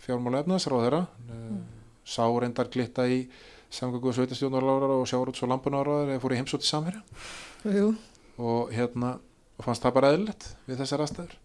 fjármála 0.00 0.40
efnaðsráðara 0.44 1.02
mm. 1.28 1.58
sá 2.08 2.24
reyndar 2.24 2.70
glitta 2.72 3.06
í 3.10 3.24
samgöngu 3.70 4.10
og 4.10 4.16
sveitastjónarlárar 4.16 4.96
og 4.96 5.06
sjáurúts 5.08 5.42
og 5.44 5.52
lampunárar 5.52 6.08
eða 6.08 6.22
fór 6.22 6.34
í 6.34 6.40
heimsóti 6.40 6.66
samverja 6.66 7.02
og 8.40 8.72
hérna 8.74 9.18
og 9.58 9.66
fannst 9.66 9.84
það 9.84 9.96
bara 9.98 10.12
eðlilegt 10.14 10.48
við 10.66 10.80
þessar 10.82 11.04
aðstæður 11.04 11.36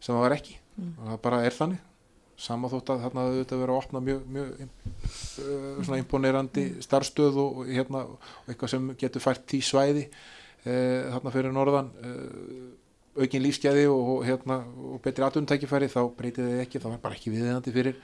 sem 0.00 0.14
það 0.14 0.24
var 0.24 0.36
ekki 0.36 0.56
mm. 0.56 0.90
og 0.96 1.06
það 1.12 1.22
bara 1.28 1.44
er 1.46 1.56
þannig 1.56 1.86
sama 2.40 2.70
þótt 2.72 2.94
að 2.94 3.02
þarna 3.04 3.24
auðvitað 3.28 3.62
verið 3.62 3.74
að 3.74 3.80
opna 3.82 4.00
mjög, 4.04 4.20
mjög 4.32 4.52
uh, 4.64 5.80
svona 5.84 6.00
imponerandi 6.00 6.66
starfstöð 6.84 7.40
og, 7.42 7.62
hérna, 7.68 8.04
og 8.08 8.48
eitthvað 8.48 8.72
sem 8.74 8.86
getur 9.00 9.24
fært 9.24 9.44
tí 9.50 9.60
svæði 9.64 10.06
uh, 10.08 11.10
þarna 11.12 11.34
fyrir 11.34 11.54
norðan 11.56 11.90
uh, 12.00 12.70
aukin 13.20 13.44
lífsgæði 13.44 13.84
og, 13.92 14.12
hérna, 14.24 14.60
og 14.64 15.02
betri 15.04 15.26
atvinnutækifæri 15.26 15.90
þá 15.92 16.00
breytið 16.16 16.52
þið 16.52 16.64
ekki, 16.64 16.80
þá 16.80 16.90
er 16.94 17.00
bara 17.02 17.18
ekki 17.18 17.34
viðeigandi 17.34 17.74
fyrir, 17.74 17.98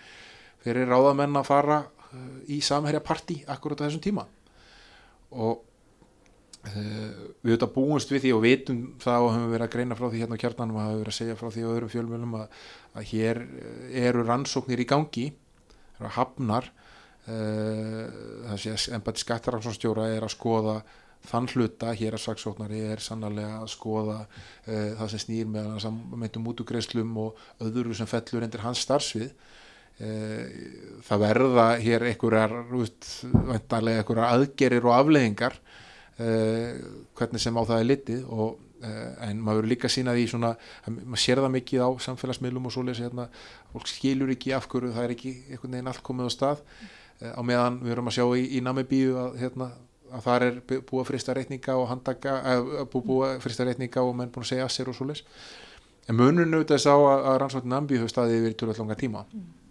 fyrir 0.65 0.91
ráðamenn 0.91 1.41
að 1.41 1.49
fara 1.49 1.79
í 2.53 2.59
samherja 2.65 3.01
parti 3.05 3.39
akkurat 3.51 3.81
á 3.83 3.87
þessum 3.87 4.03
tíma 4.05 4.25
og 5.37 5.66
við 6.75 7.53
auðvitað 7.53 7.73
búumst 7.77 8.13
við 8.13 8.25
því 8.25 8.35
og 8.37 8.43
vitum 8.45 8.83
það 9.03 9.27
og 9.27 9.33
höfum 9.35 9.53
verið 9.53 9.67
að 9.67 9.73
greina 9.77 9.99
frá 9.99 10.07
því 10.09 10.23
hérna 10.23 10.39
á 10.39 10.43
kjarnanum 10.43 10.79
og 10.79 10.85
höfum 10.87 11.01
verið 11.03 11.13
að 11.13 11.19
segja 11.21 11.39
frá 11.39 11.49
því 11.55 11.65
á 11.67 11.73
öðrum 11.73 11.93
fjölmjölum 11.93 12.37
að, 12.41 12.61
að 12.97 13.09
hér 13.13 13.43
uh, 13.47 13.89
eru 14.03 14.27
rannsóknir 14.27 14.83
í 14.83 14.89
gangi 14.91 15.27
það 15.97 16.05
eru 16.05 16.15
hafnar. 16.19 16.71
Það 17.27 18.59
sé 18.63 18.71
að 18.71 18.83
ennbætti 18.95 19.23
skattarámsstjóra 19.25 20.05
er 20.15 20.23
að 20.23 20.31
skoða 20.37 20.77
þann 21.27 21.49
hluta 21.51 21.95
hér 21.97 22.15
að 22.15 22.23
saksóknari 22.23 22.83
er 22.93 23.03
sannarlega 23.03 23.61
að 23.63 23.71
skoða 23.73 24.19
uh, 24.23 24.91
það 25.01 25.13
sem 25.13 25.23
snýr 25.25 25.49
með 25.51 25.71
hans 25.73 25.87
að 25.89 25.97
meintum 26.23 26.47
útugreislum 26.53 27.17
og 27.25 27.41
öðru 27.67 27.97
sem 27.97 28.11
fellur 28.11 28.47
endur 28.47 28.63
hans 28.67 28.85
starfsvið. 28.87 29.33
Uh, 29.97 31.01
það 31.07 31.23
verða 31.25 31.67
hér 31.81 32.07
einhverjar 32.13 32.55
vantarlega 32.69 34.05
einhverjar 34.05 34.37
aðgerir 34.37 34.87
og 34.87 34.97
afleðingar 34.99 35.57
uh, 35.57 35.83
hvernig 36.17 37.43
sem 37.43 37.57
á 37.57 37.63
það 37.69 37.81
er 37.81 37.89
litið 37.91 38.23
og 38.33 38.63
en 38.87 39.41
maður 39.41 39.63
verður 39.63 39.71
líka 39.73 39.91
sínað 39.93 40.21
í 40.21 40.27
svona 40.31 40.53
maður 40.89 41.23
sér 41.23 41.41
það 41.43 41.55
mikið 41.57 41.83
á 41.85 41.91
samfélagsmiðlum 42.07 42.69
og 42.69 42.75
svoleiðis 42.75 43.03
hérna, 43.05 43.27
fólk 43.73 43.91
skilur 43.91 44.33
ekki 44.33 44.55
af 44.57 44.69
hverju 44.71 44.93
það 44.95 45.09
er 45.09 45.15
ekki 45.17 45.33
einhvern 45.51 45.77
veginn 45.77 45.91
allt 45.93 46.05
komið 46.07 46.29
á 46.29 46.33
stað. 46.33 46.63
Á 47.17 47.41
meðan 47.41 47.81
við 47.83 47.95
erum 47.95 48.11
að 48.11 48.17
sjá 48.19 48.25
í, 48.37 48.47
í 48.57 48.63
Namibíu 48.65 49.17
að 49.21 49.39
hérna 49.41 49.71
að 50.13 50.27
það 50.27 50.47
er 50.47 50.59
búið 50.69 51.01
að 51.03 51.09
frista 51.09 51.37
reikninga 51.37 51.77
og 51.81 51.89
handaka, 51.91 52.35
búið 52.93 53.25
að 53.31 53.39
frista 53.45 53.67
reikninga 53.67 54.05
og 54.05 54.13
menn 54.17 54.33
búin 54.33 54.45
að 54.45 54.53
segja 54.53 54.69
að 54.69 54.75
sér 54.77 54.93
og 54.93 54.99
svo 54.99 55.09
leys 55.09 55.25
en 56.07 56.19
munurinn 56.19 56.55
auðvitað 56.55 56.83
sá 56.85 56.93
að, 56.95 57.25
að 57.31 57.39
rannsóttin 57.43 57.73
Nambi 57.73 57.99
höfð 58.01 58.13
staðið 58.13 58.37
yfir 58.41 58.59
tjóðlega 58.61 58.85
langa 58.85 58.99
tíma. 59.01 59.25
Mm. 59.33 59.66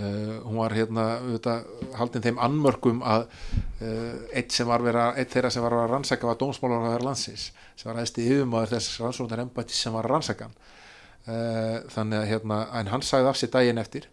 Uh, 0.00 0.38
hún 0.46 0.60
var 0.60 0.76
hérna 0.76 1.06
auðvitað 1.20 1.66
haldin 1.98 2.26
þeim 2.28 2.40
anmörkum 2.48 3.02
að 3.04 3.26
uh, 3.28 4.14
eitt 4.32 4.54
sem 4.54 4.68
var 4.68 4.84
vera 4.84 5.10
eitt 5.16 5.34
þeirra 5.34 5.52
sem 5.52 5.64
var 5.64 5.78
að 5.80 5.90
rannsaka 5.94 6.30
var 6.30 6.40
dómsmálar 6.40 6.86
á 6.86 6.88
þeirra 6.94 7.10
landsins 7.10 7.50
sem 7.74 7.90
var 7.90 7.98
aðeins 8.00 8.16
í 8.16 8.28
yfirmaður 8.30 8.74
þess 8.76 9.02
rannsóttin 9.02 9.44
embætti 9.46 9.76
sem 9.76 9.94
var 9.96 10.10
rannsakan 10.10 10.56
uh, 10.56 11.78
þannig 11.92 12.18
að 12.22 12.28
hérna 12.34 12.64
en 12.80 12.92
hann 12.94 13.06
sagði 13.06 13.32
af 13.32 13.40
sér 13.40 13.54
daginn 13.56 13.82
eftir 13.82 14.10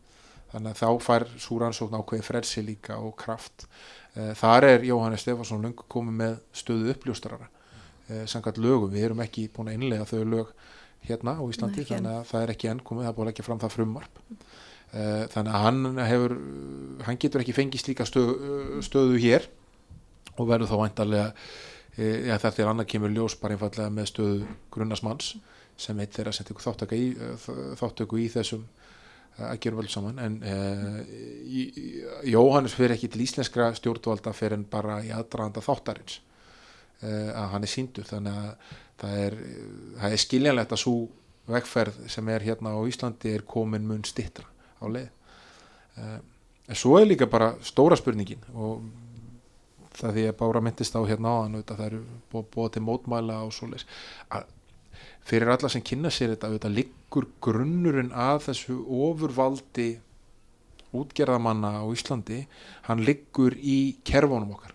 þannig 0.54 0.74
að 0.74 0.80
þá 0.82 1.06
fær 1.06 1.26
súrannsókn 1.38 1.98
ákveði 2.00 2.26
frelsi 2.26 2.64
líka 2.66 2.98
og 3.04 3.14
kraft. 3.20 3.68
Eh, 4.18 4.34
þar 4.38 4.68
er 4.68 4.86
Jóhannes 4.88 5.24
Stefansson 5.24 5.62
lungu 5.64 5.86
komið 5.92 6.16
með 6.24 6.38
stöðu 6.58 6.94
uppljóstarara 6.96 7.50
eh, 8.10 8.26
sangat 8.30 8.58
lögum, 8.58 8.90
við 8.94 9.10
erum 9.10 9.22
ekki 9.26 9.50
búin 9.54 9.70
að 9.70 9.78
innlega 9.78 10.08
þau 10.10 10.24
lög 10.26 10.54
hérna 11.06 11.36
á 11.38 11.44
Íslandi 11.46 11.84
Nei, 11.84 11.90
þannig 11.92 12.16
að 12.16 12.26
það 12.32 12.46
er 12.46 12.54
ekki 12.56 12.72
enn 12.72 12.82
komið, 12.88 13.06
það 13.06 13.12
er 13.12 13.20
búin 13.20 13.32
ekki 13.34 13.46
fram 13.46 13.62
það 13.62 13.76
frumvarp. 13.76 14.24
Eh, 14.34 14.58
þannig 14.90 15.54
að 15.54 15.64
hann 15.66 16.00
hefur 16.02 16.34
hann 17.06 17.20
getur 17.22 17.44
ekki 17.44 17.54
fengið 17.54 17.84
slíka 17.84 18.08
stöðu, 18.10 18.80
stöðu 18.82 19.20
hér 19.22 19.46
og 20.40 20.48
verður 20.50 20.72
þá 20.72 20.78
væntarlega 20.82 21.28
ja, 22.00 22.38
þetta 22.42 22.64
er 22.64 22.72
annað 22.72 22.90
kemur 22.96 23.14
ljós 23.14 23.36
bara 23.38 23.54
einfallega 23.54 23.94
með 23.94 24.10
stöðu 24.10 24.56
grunnasmanns 24.74 25.36
sem 25.80 26.00
eitt 26.02 26.16
þeirra 26.18 26.34
sem 26.36 26.48
tekur 26.48 26.66
þáttöku 26.66 26.98
í, 26.98 27.10
þáttöku 27.80 28.20
í 28.20 28.28
þessum 28.34 28.66
að 29.40 29.60
gera 29.64 29.80
vel 29.80 29.88
saman. 29.92 30.20
En 30.20 30.38
uh, 30.44 30.98
Jóhannes 32.28 32.76
fyrir 32.76 32.96
ekki 32.96 33.12
til 33.12 33.24
íslenskra 33.24 33.72
stjórnvalda 33.78 34.34
fyrir 34.36 34.58
en 34.58 34.68
bara 34.70 35.00
í 35.06 35.14
aðdraðanda 35.16 35.64
þáttarins 35.64 36.20
uh, 37.04 37.32
að 37.32 37.50
hann 37.56 37.68
er 37.68 37.74
síndur 37.74 38.10
þannig 38.10 38.40
að 38.44 38.78
það 39.00 39.26
er, 39.26 39.40
það 40.02 40.16
er 40.16 40.24
skiljanlegt 40.26 40.76
að 40.76 40.84
svo 40.84 40.96
vegferð 41.50 42.02
sem 42.12 42.32
er 42.34 42.46
hérna 42.46 42.76
á 42.76 42.80
Íslandi 42.90 43.32
er 43.34 43.46
komin 43.48 43.88
mun 43.88 44.04
stittra 44.06 44.48
á 44.80 44.86
leið. 44.88 45.10
Uh, 46.00 46.18
en 46.70 46.78
svo 46.78 47.00
er 47.00 47.10
líka 47.10 47.28
bara 47.30 47.54
stóra 47.66 47.98
spurningin 48.00 48.44
og 48.54 48.84
það 50.00 50.16
því 50.16 50.24
að 50.30 50.38
Bára 50.40 50.62
myndist 50.64 50.96
á 50.96 51.02
hérna 51.04 51.34
á 51.34 51.38
hann 51.44 51.64
það 51.68 51.86
eru 51.88 52.02
búið 52.32 52.74
til 52.76 52.86
mótmæla 52.86 53.42
og 53.44 53.52
svo 53.56 53.68
leiðis 53.68 53.88
fyrir 55.30 55.52
alla 55.52 55.70
sem 55.70 55.84
kynna 55.86 56.12
sér 56.14 56.34
þetta, 56.34 56.52
þetta 56.56 56.72
liggur 56.74 57.28
grunnurinn 57.44 58.14
að 58.16 58.46
þessu 58.48 58.78
ofurvaldi 58.80 59.90
útgerðamanna 60.96 61.76
á 61.82 61.86
Íslandi 61.94 62.44
hann 62.88 63.04
liggur 63.06 63.54
í 63.58 64.00
kerfunum 64.08 64.56
okkar. 64.56 64.74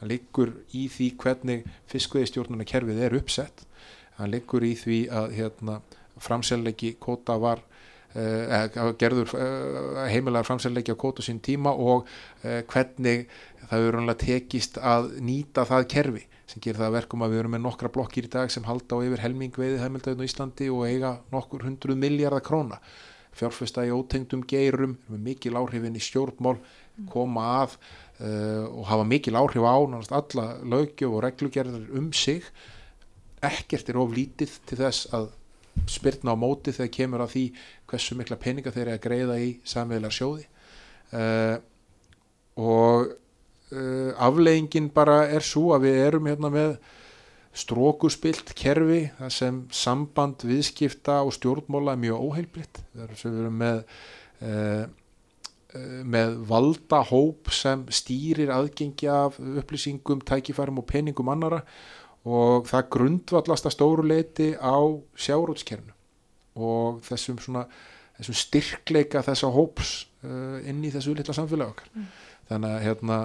Hann 0.00 0.10
liggur 0.12 0.52
í 0.76 0.86
því 0.92 1.06
hvernig 1.22 1.64
fiskveðistjórnuna 1.88 2.66
kerfið 2.68 3.00
er 3.06 3.16
uppsett. 3.16 3.64
Hann 4.18 4.34
liggur 4.34 4.64
í 4.64 4.74
því 4.76 4.98
að 5.12 5.32
hérna, 5.38 5.78
framsellegi 6.20 6.96
kóta 7.00 7.38
var 7.40 7.62
eh, 8.16 8.94
gerður 9.00 9.34
eh, 9.36 10.06
heimilar 10.12 10.46
framsellegi 10.46 10.94
á 10.94 10.96
kóta 10.96 11.24
sín 11.24 11.40
tíma 11.44 11.72
og 11.72 12.08
eh, 12.42 12.62
hvernig 12.68 13.26
það 13.68 13.86
eru 13.88 14.14
tekist 14.20 14.78
að 14.78 15.12
nýta 15.20 15.66
það 15.68 15.88
kerfi 15.92 16.24
sem 16.46 16.62
gerir 16.62 16.78
það 16.78 16.94
verkum 17.00 17.24
að 17.26 17.34
við 17.34 17.42
erum 17.42 17.54
með 17.56 17.64
nokkra 17.64 17.90
blokkir 17.92 18.28
í 18.28 18.30
dag 18.30 18.50
sem 18.54 18.66
halda 18.66 18.98
á 18.98 19.04
yfir 19.04 19.22
helming 19.24 19.54
veiði 19.58 19.82
heimildauðin 19.82 20.22
á 20.22 20.28
Íslandi 20.28 20.68
og 20.70 20.86
eiga 20.86 21.12
nokkur 21.34 21.66
hundruð 21.66 21.98
miljardar 21.98 22.44
króna. 22.46 22.78
Fjárfesta 23.36 23.84
í 23.84 23.92
ótengdum 23.92 24.44
geirum 24.48 24.94
mikil 25.10 25.58
áhrifin 25.58 25.98
í 25.98 26.02
stjórnmál 26.02 26.56
koma 27.10 27.48
að 27.64 27.74
uh, 27.76 28.64
og 28.70 28.86
hafa 28.88 29.08
mikil 29.10 29.36
áhrif 29.36 29.66
á 29.66 29.74
alla 29.74 30.46
lögjöf 30.62 31.10
og 31.10 31.24
reglugerðar 31.26 31.90
um 31.98 32.12
sig. 32.14 32.46
Ekkert 33.44 33.90
er 33.90 33.98
of 34.00 34.14
lítið 34.14 34.54
til 34.70 34.80
þess 34.80 35.10
að 35.12 35.28
spyrna 35.90 36.34
á 36.34 36.36
móti 36.38 36.74
þegar 36.74 36.92
kemur 36.96 37.24
að 37.24 37.32
því 37.34 37.44
hversu 37.90 38.18
mikla 38.18 38.40
peninga 38.40 38.72
þeir 38.74 38.86
eru 38.86 38.96
að 38.96 39.04
greiða 39.06 39.38
í 39.42 39.52
samvegilar 39.66 40.14
sjóði. 40.14 40.46
Uh, 41.14 41.56
og 42.56 43.12
uh, 43.76 44.12
afleggingin 44.26 44.90
bara 44.94 45.24
er 45.30 45.44
svo 45.44 45.70
að 45.76 45.88
við 45.88 45.98
erum 46.08 46.30
hérna 46.30 46.50
með 46.52 46.76
strókuspilt 47.56 48.52
kerfi 48.56 49.06
sem 49.32 49.62
samband 49.72 50.44
viðskipta 50.44 51.22
og 51.24 51.32
stjórnmóla 51.36 51.94
er 51.94 52.02
mjög 52.02 52.24
óheilbritt 52.26 52.82
við 52.92 53.28
erum 53.30 53.60
með 53.62 53.78
uh, 54.44 54.84
með 56.04 56.38
valda 56.48 57.02
hóp 57.04 57.50
sem 57.52 57.82
stýrir 57.92 58.52
aðgengi 58.54 59.08
af 59.12 59.36
upplýsingum, 59.40 60.22
tækifærum 60.24 60.80
og 60.80 60.86
peningum 60.88 61.28
annara 61.32 61.62
og 62.26 62.66
það 62.66 62.88
grundvallast 62.96 63.68
að 63.68 63.76
stóru 63.76 64.06
leiti 64.06 64.50
á 64.58 64.76
sjárótskernu 65.14 65.94
og 66.56 67.02
þessum, 67.06 67.38
svona, 67.42 67.66
þessum 68.18 68.38
styrkleika 68.40 69.22
þessa 69.26 69.50
hóps 69.54 69.96
uh, 70.24 70.58
inn 70.66 70.82
í 70.84 70.90
þessu 70.94 71.14
litla 71.14 71.36
samfélag 71.36 71.74
okkar. 71.74 71.90
Mm. 71.94 72.06
Þannig 72.46 72.72
að 72.72 72.84
hérna, 72.86 73.18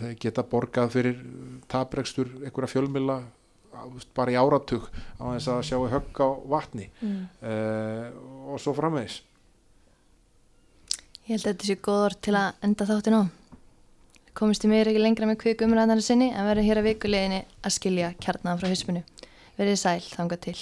þeir 0.00 0.16
geta 0.22 0.46
borgað 0.46 0.92
fyrir 0.94 1.22
taprekstur 1.70 2.30
einhverja 2.40 2.72
fjölmila 2.72 3.20
bara 4.16 4.34
í 4.34 4.38
áratug 4.38 4.88
á 5.22 5.24
þess 5.36 5.50
að 5.52 5.64
sjáu 5.68 5.88
högg 5.92 6.18
á 6.18 6.28
vatni. 6.50 6.88
Mm. 7.02 7.24
uh, 7.42 8.52
og 8.54 8.62
svo 8.62 8.74
framvegs 8.74 9.22
Ég 11.28 11.36
held 11.36 11.44
að 11.44 11.50
þetta 11.52 11.66
sé 11.68 11.74
góð 11.84 12.02
orð 12.06 12.20
til 12.24 12.32
að 12.40 12.62
enda 12.64 12.84
þáttin 12.88 13.16
á 13.20 13.22
komist 14.38 14.62
í 14.62 14.70
meira 14.70 14.92
ekki 14.92 15.02
lengra 15.02 15.26
með 15.26 15.40
kvik 15.42 15.62
umræðanar 15.66 16.02
sinni 16.04 16.30
en 16.30 16.46
verður 16.46 16.68
hér 16.68 16.80
að 16.82 16.90
vikuleginni 16.92 17.40
að 17.66 17.74
skilja 17.74 18.12
kjarnaðan 18.22 18.60
frá 18.60 18.70
hyspunu 18.70 19.02
verið 19.58 19.80
sæl 19.82 20.02
þanga 20.06 20.38
til 20.46 20.58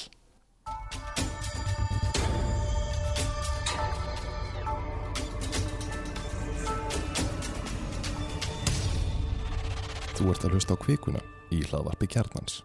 Þú 10.17 10.31
ert 10.33 10.47
að 10.49 10.55
hlusta 10.57 10.73
á 10.73 10.81
kvikuna 10.81 11.21
í 11.53 11.61
hlaðvarpi 11.69 12.09
kjarnans. 12.09 12.63